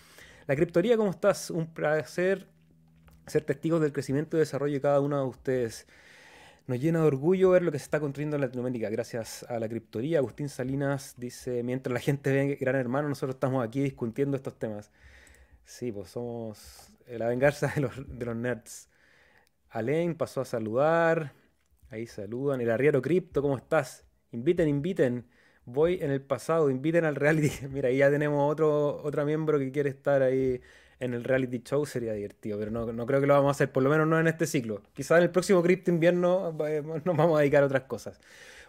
[0.48, 1.50] La criptoría, ¿cómo estás?
[1.50, 2.48] Un placer
[3.28, 5.88] ser testigos del crecimiento y desarrollo de cada uno de ustedes.
[6.68, 9.70] Nos llena de orgullo ver lo que se está construyendo en Latinoamérica gracias a la
[9.70, 10.20] criptoría.
[10.20, 14.92] Agustín Salinas dice, mientras la gente ve Gran Hermano, nosotros estamos aquí discutiendo estos temas.
[15.66, 18.90] Sí, pues somos la venganza de los, de los nerds.
[19.70, 21.34] Alain pasó a saludar.
[21.90, 22.62] Ahí saludan.
[22.62, 24.06] El arriero cripto, ¿cómo estás?
[24.32, 25.26] Inviten, inviten.
[25.66, 27.52] Voy en el pasado, inviten al reality.
[27.70, 30.62] Mira, ahí ya tenemos otro, otro miembro que quiere estar ahí
[31.00, 33.84] en el reality show sería divertido, pero no, creo que lo vamos a hacer, por
[33.84, 34.82] lo menos no en este ciclo.
[34.94, 38.20] Quizás en el próximo Crypto Invierno eh, nos vamos a dedicar a otras cosas.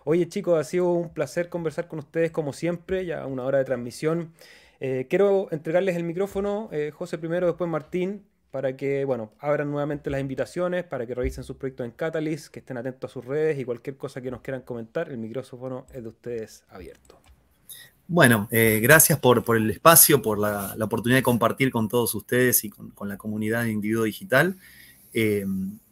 [0.04, 3.64] Oye chicos, ha sido un placer conversar con ustedes como siempre, ya una hora de
[3.64, 4.32] transmisión.
[4.80, 10.10] Eh, quiero entregarles el micrófono, eh, José primero, después Martín, para que, bueno, abran nuevamente
[10.10, 13.58] las invitaciones, para que revisen sus proyectos en Catalyst, que estén atentos a sus redes
[13.58, 17.20] y cualquier cosa que nos quieran comentar, el micrófono es de ustedes abierto.
[18.06, 22.70] Bueno, eh, gracias por, el espacio, por la, oportunidad de compartir con todos ustedes y
[22.70, 24.56] con, la comunidad de Individuo Digital.
[25.12, 25.44] Eh,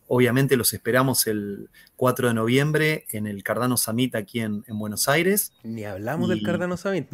[0.08, 5.52] obviamente los esperamos el 4 de noviembre en el Cardano Summit aquí en, Buenos Aires.
[5.62, 7.06] Ni hablamos del Cardano Summit.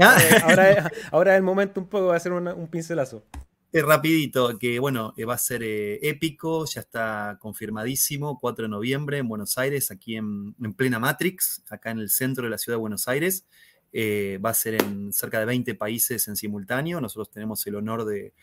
[0.00, 0.18] Ah.
[1.12, 3.22] ahora, es, el momento un poco de hacer un pincelazo.
[3.70, 9.18] Es rapidito, que bueno, eh, va a ser épico, ya está confirmadísimo, 4 de noviembre
[9.18, 12.76] en Buenos Aires, aquí en, en plena Matrix, acá en el centro de la ciudad
[12.76, 13.44] de Buenos Aires.
[13.90, 17.00] Eh, va a ser en cerca de 20 países en simultáneo.
[17.00, 18.34] Nosotros tenemos el honor de,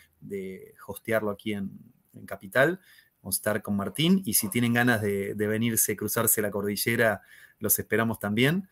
[0.87, 1.71] hostearlo aquí en,
[2.25, 2.79] Capital.
[3.21, 7.21] Vamos estar con Martín y si tienen ganas de, venirse, cruzarse la cordillera,
[7.59, 8.69] los esperamos también.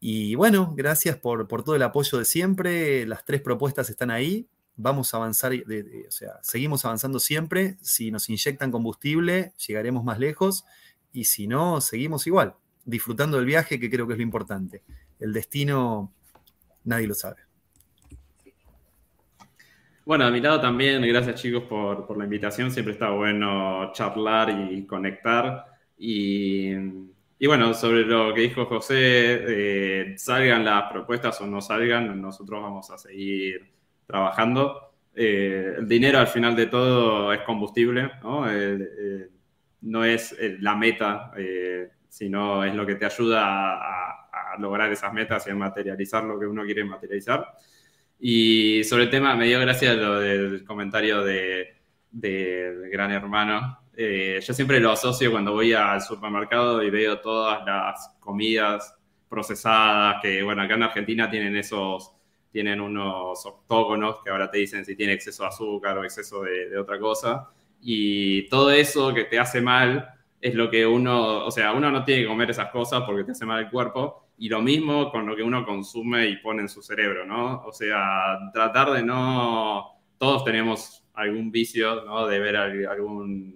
[0.00, 3.04] Y bueno, gracias por, todo el apoyo de siempre.
[3.06, 4.48] Las tres propuestas están ahí.
[4.82, 7.76] Vamos a avanzar, o sea, seguimos avanzando siempre.
[7.82, 10.64] Si nos inyectan combustible, llegaremos más lejos.
[11.12, 12.54] Y si no, seguimos igual,
[12.84, 14.82] disfrutando del viaje, que creo que es lo importante
[15.20, 16.12] el destino
[16.84, 17.36] nadie lo sabe.
[20.04, 24.84] Bueno, a mi lado también, gracias chicos por, la invitación, siempre está bueno charlar y
[24.86, 25.66] conectar.
[25.98, 26.74] Y,
[27.46, 32.90] bueno, sobre lo que dijo José, eh, salgan las propuestas o no salgan, nosotros vamos
[32.90, 33.70] a seguir
[34.10, 34.92] trabajando.
[35.14, 39.28] Eh, el dinero al final de todo es combustible, no, eh,
[39.82, 41.32] no es la meta,
[42.08, 46.46] sino es lo que te ayuda a lograr esas metas y a materializar lo que
[46.46, 47.46] uno quiere materializar.
[48.18, 51.76] Y sobre el tema, me dio gracia lo del comentario de,
[52.12, 53.78] Gran Hermano.
[53.96, 58.94] Eh, yo siempre lo asocio cuando voy al supermercado y veo todas las comidas
[59.28, 62.12] procesadas, que bueno, acá en Argentina tienen esos,
[62.52, 66.68] tienen unos octógonos que ahora te dicen si tiene exceso de azúcar o exceso de,
[66.68, 67.50] de otra cosa.
[67.80, 72.04] Y todo eso que te hace mal es lo que uno, o sea, uno no
[72.04, 75.26] tiene que comer esas cosas porque te hace mal el cuerpo, y lo mismo con
[75.26, 77.62] lo que uno consume y pone en su cerebro, ¿no?
[77.62, 80.00] O sea, tratar de no...
[80.16, 82.26] Todos tenemos algún vicio, ¿no?
[82.26, 83.52] De ver alguna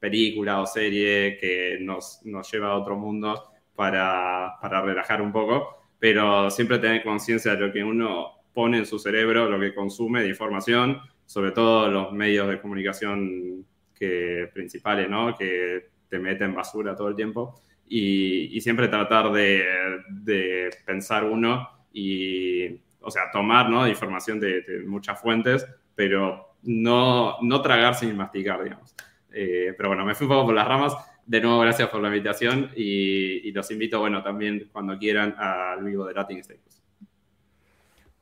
[0.00, 3.44] película o serie que nos, nos lleva a otro mundo
[3.76, 8.86] para, para relajar un poco, pero siempre tener conciencia de lo que uno pone en
[8.86, 15.10] su cerebro, lo que consume de información, sobre todo los medios de comunicación que, principales,
[15.10, 15.34] ¿no?
[15.36, 23.10] Que te meten basura todo el tiempo y, siempre tratar de, pensar uno y, o
[23.10, 23.86] sea, tomar ¿no?
[23.86, 28.94] información de, muchas fuentes, pero no, no tragar sin masticar, digamos.
[29.32, 30.96] Eh, pero bueno, me fui un poco por las ramas.
[31.26, 36.04] De nuevo, gracias por la invitación y, los invito, bueno, también cuando quieran al vivo
[36.06, 36.83] de Latin Staples.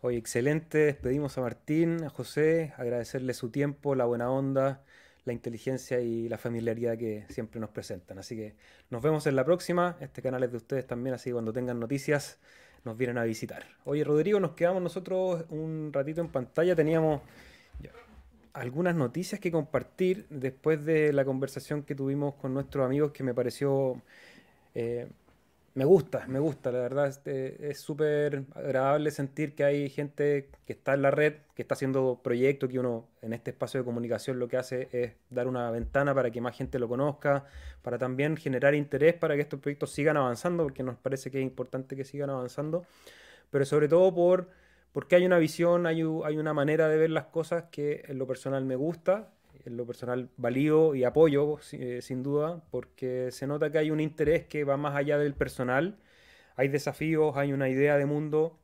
[0.04, 4.82] Hoy excelente, despedimos a Martín, a José, agradecerle su tiempo, la buena onda,
[5.24, 8.18] la inteligencia y la familiaridad que siempre nos presentan.
[8.18, 8.56] Así que
[8.90, 9.96] nos vemos en la próxima.
[10.00, 12.40] Este canal es de ustedes también, así que cuando tengan noticias
[12.84, 13.62] nos vienen a visitar.
[13.84, 16.74] Oye, Rodrigo, nos quedamos nosotros un ratito en pantalla.
[16.74, 17.20] Teníamos
[18.54, 23.34] algunas noticias que compartir después de la conversación que tuvimos con nuestros amigos que me
[23.34, 24.02] pareció
[24.74, 25.06] eh,
[25.74, 30.74] me gusta, me gusta, la verdad este, es súper agradable sentir que hay gente que
[30.74, 34.38] está en la red, que está haciendo proyectos, que uno en este espacio de comunicación
[34.38, 37.46] lo que hace es dar una ventana para que más gente lo conozca,
[37.80, 41.44] para también generar interés para que estos proyectos sigan avanzando, porque nos parece que es
[41.44, 42.84] importante que sigan avanzando,
[43.50, 44.50] pero sobre todo por,
[44.92, 48.26] porque hay una visión, hay, hay una manera de ver las cosas que en lo
[48.26, 49.30] personal me gusta
[49.64, 54.00] en lo personal valido y apoyo, eh, sin duda, porque se nota que hay un
[54.00, 55.98] interés que va más allá del personal.
[56.56, 58.58] Hay desafíos, hay una idea de mundo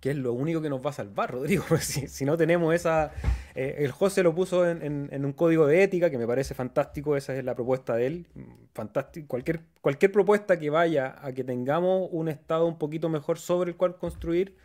[0.00, 1.64] que es lo único que nos va a salvar, Rodrigo.
[1.80, 3.12] si, no tenemos esa...
[3.54, 7.34] Eh, el José lo puso en, un código de ética que me parece fantástico, esa
[7.36, 8.26] es la propuesta de él.
[8.74, 9.26] Fantástico.
[9.28, 13.76] Cualquier, cualquier propuesta que vaya a que tengamos un estado un poquito mejor sobre el
[13.76, 14.56] cual construir,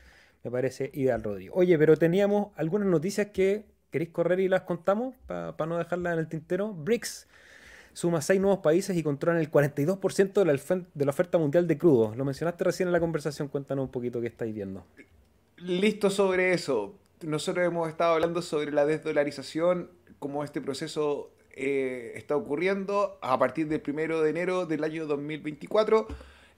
[0.44, 1.56] me parece ideal, Rodrigo.
[1.56, 6.20] Oye, pero teníamos algunas noticias que ¿Queréis correr y las contamos para no dejarlas en
[6.20, 6.74] el tintero?
[6.74, 7.28] BRICS
[7.94, 10.34] suma seis nuevos países y controlan el 42%
[10.96, 12.16] de la, oferta mundial de crudo.
[12.16, 14.84] Lo mencionaste recién en la conversación, cuéntanos un poquito qué estáis viendo.
[15.58, 16.96] Listo sobre eso.
[17.22, 23.68] Nosotros hemos estado hablando sobre la desdolarización, cómo este proceso eh, está ocurriendo a partir
[23.68, 26.08] del primero de enero del año 2024.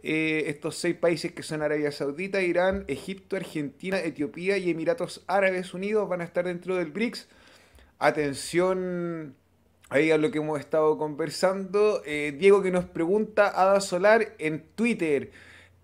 [0.07, 5.73] Eh, estos seis países que son Arabia Saudita, Irán, Egipto, Argentina, Etiopía y Emiratos Árabes
[5.73, 7.27] Unidos van a estar dentro del BRICS.
[7.97, 9.33] Atención
[9.89, 12.03] ahí a lo que hemos estado conversando.
[12.05, 15.31] Eh, Diego que nos pregunta, Ada Solar en Twitter.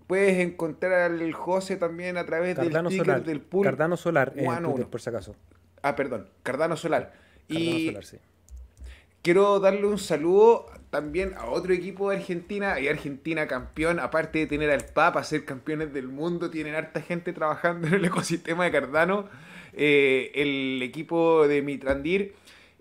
[0.06, 3.66] Puedes encontrar al José también a través del Solar, del pool.
[3.66, 4.36] Cardano Solar,
[4.92, 5.36] por si acaso.
[5.82, 7.14] Ah, perdón, Cardano Solar.
[7.48, 8.18] Cardano Solar, sí.
[9.22, 14.48] Quiero darle un saludo también a otro equipo de Argentina y Argentina campeón, aparte de
[14.48, 18.72] tener al Papa, ser campeones del mundo, tienen harta gente trabajando en el ecosistema de
[18.72, 19.30] Cardano.
[19.74, 22.34] Eh, el equipo de Mitrandir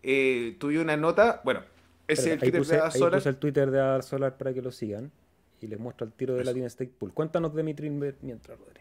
[0.03, 1.61] eh, tuvo una nota, bueno,
[2.09, 3.23] es el Twitter de Adar Solar.
[3.25, 5.13] el Twitter de Solar para que lo sigan
[5.61, 7.13] y les muestro el tiro de Latin State Pool.
[7.13, 8.81] Cuéntanos de Mitrin mientras, Rodri.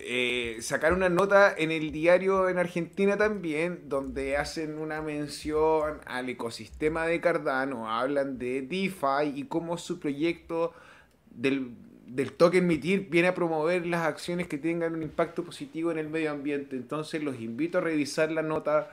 [0.00, 6.28] Eh, sacar una nota en el diario en Argentina también, donde hacen una mención al
[6.28, 10.74] ecosistema de Cardano, hablan de DeFi y cómo su proyecto
[11.30, 11.76] del,
[12.06, 16.08] del token MITIR viene a promover las acciones que tengan un impacto positivo en el
[16.08, 16.74] medio ambiente.
[16.74, 18.90] Entonces los invito a revisar la nota,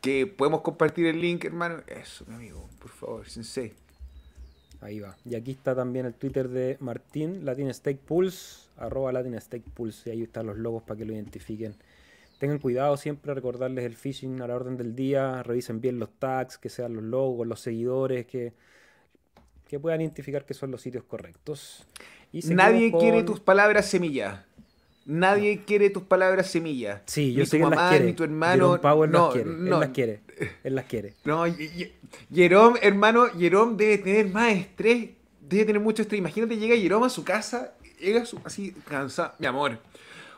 [0.00, 1.82] que podemos compartir el link, hermano.
[1.86, 3.74] Eso, mi amigo, por favor, sensei.
[4.84, 5.16] Ahí va.
[5.24, 10.10] Y aquí está también el Twitter de Martín, Latin Stake Pulse arroba Latin Stake Pulse,
[10.10, 11.74] y ahí están los logos para que lo identifiquen.
[12.38, 16.58] Tengan cuidado siempre, recordarles el phishing a la orden del día, revisen bien los tags,
[16.58, 18.52] que sean los logos, los seguidores, que,
[19.68, 21.86] que puedan identificar que son los sitios correctos.
[22.32, 24.44] Nadie quiere tus palabras semilla.
[25.06, 27.02] Nadie quiere tus palabras semilla.
[27.06, 28.06] Sí, yo sé que las quiere.
[28.06, 28.80] Ni tu hermano.
[28.82, 29.50] no, las quiere.
[29.50, 30.20] Él las quiere.
[30.64, 31.14] Él las quiere.
[31.24, 31.44] No,
[32.32, 35.10] Jerome, hermano, Jerome debe tener más estrés.
[35.40, 36.18] Debe tener mucho estrés.
[36.18, 37.74] Imagínate, llega Jerome a su casa
[38.04, 39.34] llega así cansado.
[39.38, 39.78] Mi amor,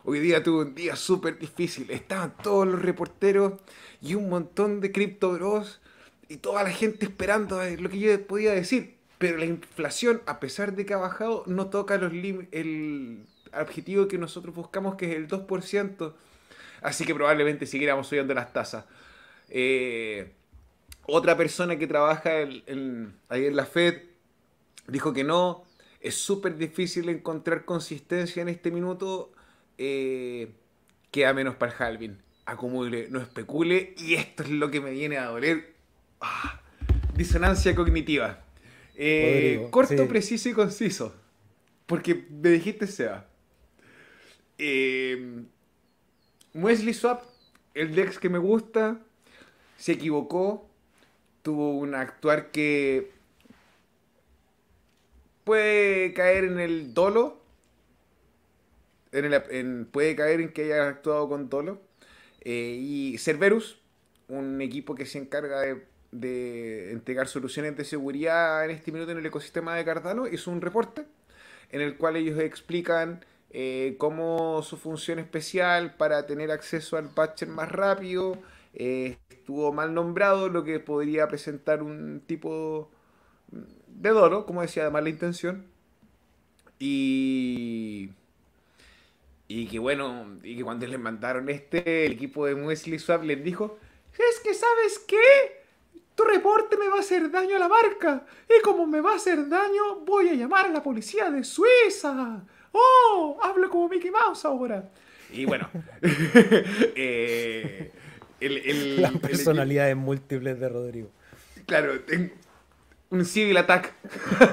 [0.05, 1.90] hoy día tuve un día súper difícil.
[1.90, 3.55] Estaban todos los reporteros
[4.01, 5.81] y un montón de cripto bros
[6.28, 8.97] y toda la gente esperando lo que yo podía decir.
[9.19, 14.19] Pero la inflación, a pesar de que ha bajado, no toca los el objetivo que
[14.19, 16.12] nosotros buscamos, que es el 2%.
[16.82, 18.85] Así que probablemente siguiéramos subiendo las tasas.
[19.48, 20.32] Eh,
[21.07, 24.03] otra persona que trabaja en, ahí en la Fed
[24.89, 25.65] dijo que no,
[26.01, 29.33] es súper difícil encontrar consistencia en este minuto.
[29.78, 30.53] Eh,
[31.11, 32.19] queda menos para el halving.
[32.45, 33.95] Acumule, no especule.
[33.99, 35.74] Y esto es lo que me viene a doler.
[36.20, 36.61] Ah,
[37.15, 38.45] disonancia cognitiva.
[38.95, 41.15] Eh, corto, preciso y conciso.
[41.87, 43.27] Porque me dijiste sea.
[44.59, 45.43] Eh,
[46.55, 47.23] Wesley Swap,
[47.74, 49.01] el Dex que me gusta,
[49.77, 50.65] se equivocó.
[51.47, 53.12] Tuvo un actuar que
[55.44, 57.40] puede caer en el dolo.
[59.93, 61.81] Puede caer en que haya actuado con dolo.
[62.40, 63.78] Eh, y Cerberus,
[64.27, 69.18] un equipo que se encarga de, de entregar soluciones de seguridad en este minuto en
[69.18, 71.05] el ecosistema de Cardano, hizo un reporte
[71.70, 77.47] en el cual ellos explican eh, cómo su función especial para tener acceso al patcher
[77.47, 78.36] más rápido
[78.74, 79.16] eh,
[79.47, 82.90] estuvo mal nombrado, lo que podría presentar un tipo
[83.86, 85.66] de dolo, como decía, de mala intención.
[86.81, 88.10] Y,
[89.47, 93.44] y que bueno, y que cuando les mandaron este, el equipo de Wesley Swap les
[93.44, 93.78] dijo,
[94.18, 95.62] es que sabes qué,
[96.16, 98.27] tu reporte me va a hacer daño a la marca.
[98.48, 102.43] Y como me va a hacer daño, voy a llamar a la policía de Suiza.
[102.73, 103.39] ¡Oh!
[103.40, 104.90] Hablo como Mickey Mouse ahora.
[105.31, 105.70] Y bueno.
[106.02, 107.93] eh,
[108.41, 111.11] Las personalidades múltiples de Rodrigo.
[111.67, 111.93] Claro,
[113.11, 113.93] un civil attack.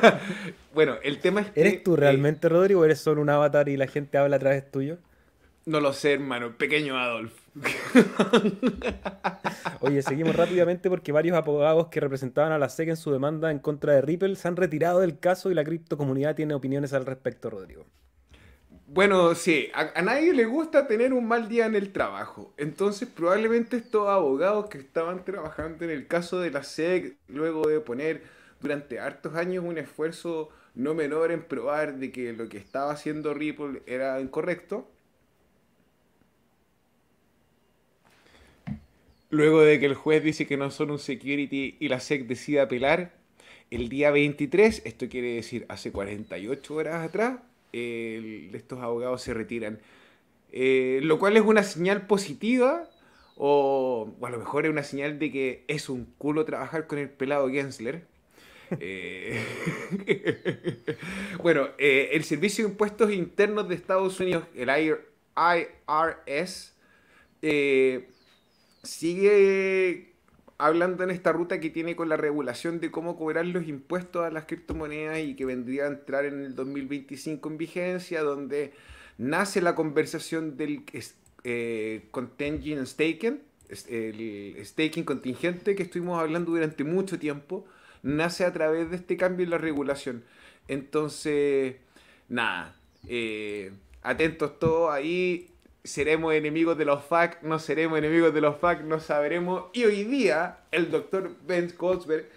[0.73, 1.61] bueno, el tema es que.
[1.61, 4.69] ¿Eres tú realmente, Rodrigo, o eres solo un avatar y la gente habla a través
[4.69, 4.97] tuyo?
[5.65, 6.57] No lo sé, hermano.
[6.57, 7.33] Pequeño Adolf.
[9.79, 13.59] Oye, seguimos rápidamente porque varios abogados que representaban a la SEC en su demanda en
[13.59, 17.49] contra de Ripple se han retirado del caso y la criptocomunidad tiene opiniones al respecto,
[17.49, 17.85] Rodrigo.
[18.93, 22.53] Bueno, sí, a, nadie le gusta tener un mal día en el trabajo.
[22.57, 27.79] Entonces, probablemente estos abogados que estaban trabajando en el caso de la SEC, luego de
[27.79, 28.21] poner
[28.61, 33.33] durante hartos años un esfuerzo no menor en probar de que lo que estaba haciendo
[33.33, 34.87] Ripple era incorrecto,
[39.31, 42.61] luego de que el juez dice que no son un security y la SEC decide
[42.61, 43.13] apelar,
[43.71, 47.39] el día 23, esto quiere decir hace 48 horas atrás,
[47.73, 49.79] estos abogados se retiran.
[50.55, 52.87] Eh, lo cual es una señal positiva,
[53.35, 57.09] o, a lo mejor es una señal de que es un culo trabajar con el
[57.09, 58.05] pelado Gensler.
[58.79, 59.43] Eh,
[61.41, 66.73] bueno, eh, el Servicio de Impuestos Internos de Estados Unidos, el IRS,
[68.83, 70.12] sigue
[70.57, 74.31] hablando en esta ruta que tiene con la regulación de cómo cobrar los impuestos a
[74.31, 78.73] las criptomonedas y que vendría a entrar en el 2025 en vigencia, donde
[79.17, 80.83] nace la conversación del
[81.43, 83.41] eh, contingent staking,
[83.89, 87.65] el staking contingente que estuvimos hablando durante mucho tiempo,
[88.03, 90.23] nace a través de este cambio en la regulación.
[90.67, 91.75] Entonces,
[92.29, 92.75] nada,
[93.07, 93.71] eh,
[94.01, 95.49] atentos todos ahí,
[95.83, 99.65] seremos enemigos de los FAC, no seremos enemigos de los FAC, no sabremos.
[99.73, 102.29] Y hoy día el doctor Ben Goldsberg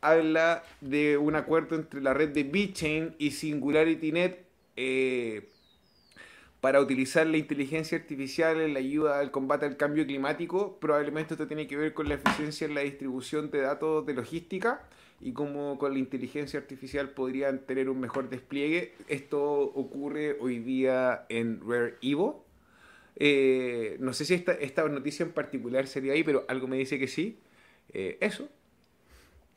[0.00, 4.44] habla de un acuerdo entre la red de BitChain y SingularityNet
[4.76, 5.48] eh,
[6.60, 10.78] para utilizar la inteligencia artificial en la ayuda al combate al cambio climático.
[10.78, 14.82] Probablemente esto tiene que ver con la eficiencia en la distribución de datos de logística
[15.20, 18.94] y cómo con la inteligencia artificial podrían tener un mejor despliegue.
[19.08, 22.43] Esto ocurre hoy día en Rare Evo,
[23.16, 26.98] eh, no sé si esta, esta, noticia en particular sería ahí, pero algo me dice
[26.98, 27.38] que sí.
[27.92, 28.48] Eh, eso.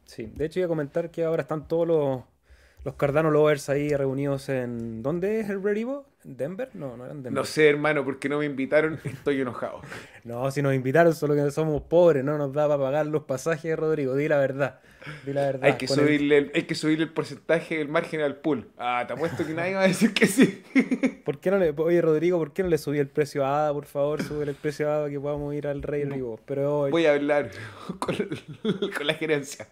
[0.05, 2.21] Sí, de hecho iba a comentar que ahora están todos los,
[2.83, 5.03] los Cardano Lovers ahí reunidos en...
[5.03, 5.77] ¿Dónde es el Red
[6.25, 6.69] ¿En ¿Denver?
[6.73, 7.33] No, no eran Denver.
[7.33, 9.81] No sé, hermano, porque no me invitaron, estoy enojado.
[10.23, 13.77] no, si nos invitaron, solo que somos pobres, no nos da para pagar los pasajes,
[13.77, 14.79] Rodrigo, di la verdad.
[15.61, 16.51] Hay que, subirle el...
[16.53, 18.69] hay que subirle el porcentaje del margen al pool.
[18.77, 20.63] Ah, te apuesto que nadie va a decir que sí.
[21.25, 23.73] ¿Por qué no le, oye, Rodrigo, ¿por qué no le subí el precio a Ada,
[23.73, 24.23] por favor?
[24.23, 26.39] Sube el precio a Ada que podamos ir al Rey Rivo.
[26.45, 27.51] Pero Voy a hablar
[27.99, 28.15] con,
[29.05, 29.67] la gerencia.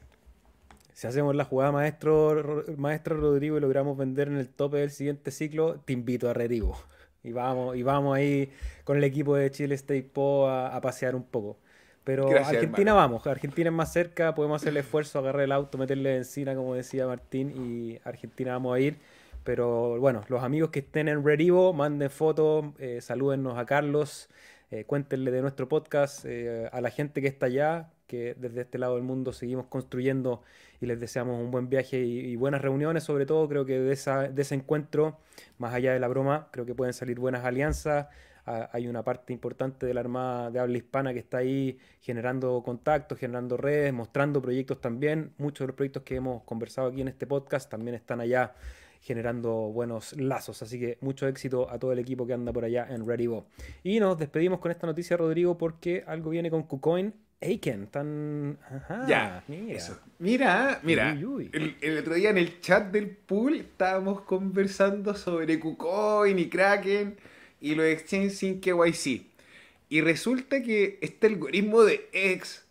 [0.96, 5.30] Si hacemos la jugada maestro, maestro Rodrigo y logramos vender en el tope del siguiente
[5.30, 6.76] ciclo, te invito a Rerivo.
[7.24, 8.50] Y vamos, y vamos ahí
[8.84, 11.58] con el equipo de Chile State Po a pasear un poco.
[12.06, 16.18] Pero Argentina vamos, Argentina es más cerca, podemos hacer el esfuerzo, agarrar el auto, meterle
[16.18, 18.98] encina, como decía Martín, y Argentina vamos a ir.
[19.44, 24.30] Pero bueno, los amigos que estén en Redivo, manden fotos, eh, salúdennos a Carlos,
[24.70, 28.78] eh, cuéntenle de nuestro podcast eh, a la gente que está allá, que desde este
[28.78, 30.44] lado del mundo seguimos construyendo
[30.82, 34.56] y les deseamos un buen viaje y, buenas reuniones, sobre todo creo que de, ese
[34.56, 35.20] encuentro,
[35.58, 38.08] más allá de la broma, creo que pueden salir buenas alianzas,
[38.46, 43.18] hay una parte importante de la Armada de habla hispana que está ahí generando contactos,
[43.18, 45.34] generando redes, mostrando proyectos también.
[45.40, 48.54] Muchos de los proyectos que hemos conversado aquí en este podcast también están allá
[49.02, 50.62] generando buenos lazos.
[50.62, 53.48] Así que mucho éxito a todo el equipo que anda por allá en ReadyBo.
[53.84, 57.14] Y nos despedimos con esta noticia, Rodrigo, porque algo viene con KuCoin.
[57.42, 58.58] Aiken, tan.
[58.70, 60.00] Ajá, ya, mira.
[60.20, 61.12] Mira, mira.
[61.12, 67.18] El, el, otro día en el chat del pool estábamos conversando sobre KuCoin y Kraken
[67.62, 69.26] y los exchange sin KYC.
[69.90, 72.66] Y resulta que este algoritmo de X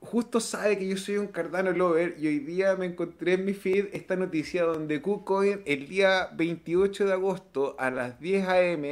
[0.00, 3.52] justo sabe que yo soy un Cardano lover y hoy día me encontré en mi
[3.52, 8.82] feed esta noticia donde KuCoin el día 28 de agosto a las 10 am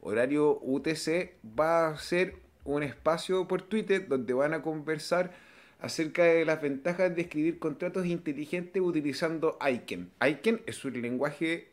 [0.00, 5.32] horario UTC va a ser un espacio por Twitter donde van a conversar
[5.80, 10.10] acerca de las ventajas de escribir contratos inteligentes utilizando Aiken.
[10.18, 11.68] Aiken es un lenguaje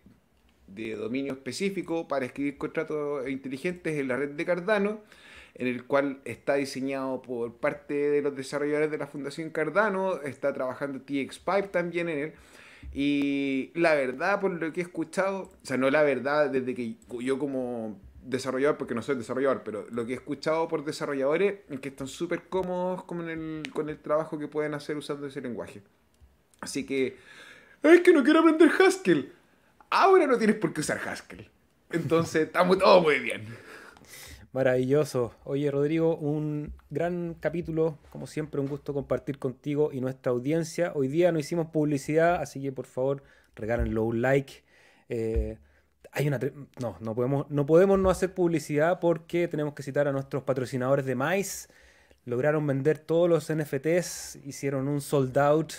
[0.68, 5.02] de dominio específico para escribir contratos inteligentes en la red de Cardano,
[5.56, 10.54] en el cual está diseñado por parte de los desarrolladores de la Fundación Cardano, está
[10.54, 12.34] trabajando TXPipe también en él.
[12.94, 16.96] Y la verdad, por lo que he escuchado, o sea, no la verdad desde que
[17.20, 21.80] yo como desarrollador, porque no soy desarrollador, pero lo que he escuchado por desarrolladores es
[21.80, 25.82] que están súper cómodos con el, con el trabajo que pueden hacer usando ese lenguaje.
[26.60, 27.18] Así que,
[27.84, 29.32] es que no quiero aprender Haskell.
[29.90, 31.50] Ahora no tienes por qué usar Haskell.
[31.92, 33.46] Entonces, estamos todo muy bien.
[34.52, 35.36] Maravilloso.
[35.44, 38.00] Oye, Rodrigo, un gran capítulo.
[38.10, 40.94] Como siempre, un gusto compartir contigo y nuestra audiencia.
[40.96, 43.22] Hoy día no hicimos publicidad, así que por favor,
[43.56, 44.64] regálenlo un like.
[45.10, 45.58] Eh,
[46.16, 46.40] hay una
[46.80, 51.06] no, no podemos, no podemos no hacer publicidad porque tenemos que citar a nuestros patrocinadores
[51.06, 51.70] de Mais.
[52.24, 55.74] Lograron vender todos los NFTs, hicieron un sold out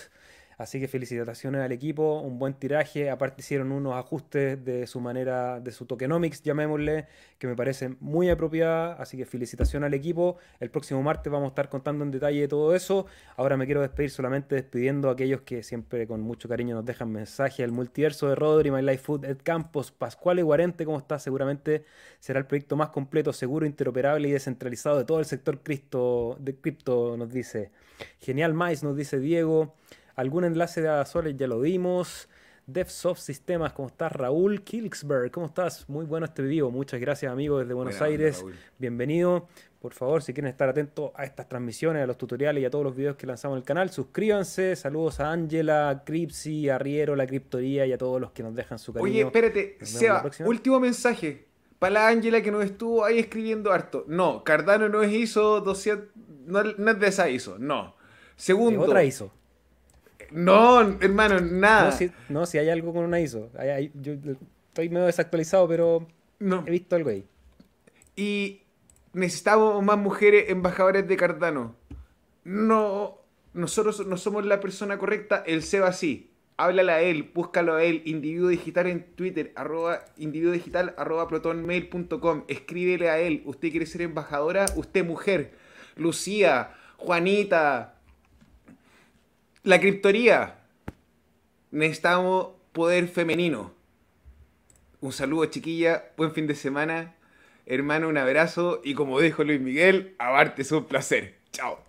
[0.57, 3.11] Así que felicitaciones al equipo, un buen tiraje.
[3.11, 7.05] Aparte hicieron unos ajustes de su manera, de su tokenomics, llamémosle,
[7.37, 8.93] que me parece muy apropiada.
[8.93, 10.37] Así que felicitaciones al equipo.
[10.59, 13.05] El próximo martes vamos a estar contando en detalle todo eso.
[13.35, 17.11] Ahora me quiero despedir solamente despidiendo a aquellos que siempre con mucho cariño nos dejan
[17.11, 17.59] mensajes.
[17.59, 21.19] El multiverso de Rodri, My Life Food, Ed Campos, Pascual y Guarente, ¿cómo está?
[21.19, 21.85] Seguramente
[22.19, 26.55] será el proyecto más completo, seguro, interoperable y descentralizado de todo el sector cripto, de
[26.55, 27.69] cripto, nos dice.
[28.19, 29.75] Genial Mais, nos dice Diego.
[30.17, 32.27] Algún enlace de Azoles ya lo dimos.
[32.65, 34.11] DevSoft Sistemas, ¿cómo estás?
[34.11, 35.87] Raúl Kilksberg, ¿cómo estás?
[35.87, 36.71] Muy bueno este video.
[36.71, 38.43] Muchas gracias, amigo, desde Buenos Aires.
[38.79, 39.47] Bienvenido.
[39.79, 42.83] Por favor, si quieren estar atentos a estas transmisiones, a los tutoriales y a todos
[42.83, 44.75] los videos que lanzamos en el canal, suscríbanse.
[44.75, 48.79] Saludos a Ángela, Cripsy, a Riero, la Criptoría y a todos los que nos dejan
[48.79, 49.11] su cariño.
[49.11, 51.45] Oye, espérate, Seba, último mensaje.
[51.77, 54.03] Para la Ángela que nos estuvo ahí escribiendo harto.
[54.07, 56.07] No, Cardano no es ISO 200,
[56.47, 57.95] no, es de esa ISO, no.
[58.35, 58.81] Segundo.
[58.81, 59.31] otra ISO.
[60.31, 61.97] No, hermano, nada.
[62.29, 63.49] No, si, hay algo con una ISO.
[63.93, 66.07] yo estoy medio desactualizado, pero
[66.39, 66.63] no.
[66.67, 67.25] he visto algo ahí.
[68.15, 68.61] Y
[69.13, 71.75] necesitamos más mujeres embajadoras de Cardano.
[72.43, 73.19] No,
[73.53, 76.31] nosotros no somos la persona correcta, el Seba sí.
[76.59, 82.45] Háblale a él, búscalo a él, individuo digital en Twitter, arroba, individuo digital, arroba protonmail.com.
[82.47, 85.53] Escríbele a él, usted quiere ser embajadora, usted mujer.
[85.95, 87.96] Lucía, Juanita,
[89.67, 90.59] la criptoría.
[91.71, 93.73] Necesitamos poder femenino.
[95.01, 96.05] Un saludo, chiquilla.
[96.15, 97.15] Buen fin de semana.
[97.65, 98.79] Hermano, un abrazo.
[98.83, 101.35] Y como dijo Luis Miguel, abarte es un placer.
[101.51, 101.79] Chao.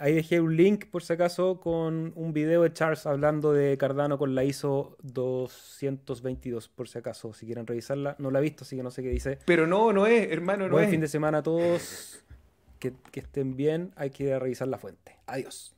[0.00, 4.16] Ahí dejé un link, por si acaso, con un video de Charles hablando de Cardano
[4.16, 8.16] con la ISO 222, por si acaso, si quieren revisarla.
[8.18, 9.38] No la he visto, así que no sé qué dice.
[9.44, 10.90] Pero no, no es, hermano, no Buen es.
[10.90, 12.22] fin de semana a todos.
[12.78, 13.92] Que, que estén bien.
[13.96, 15.16] Hay que revisar la fuente.
[15.26, 15.74] Adiós.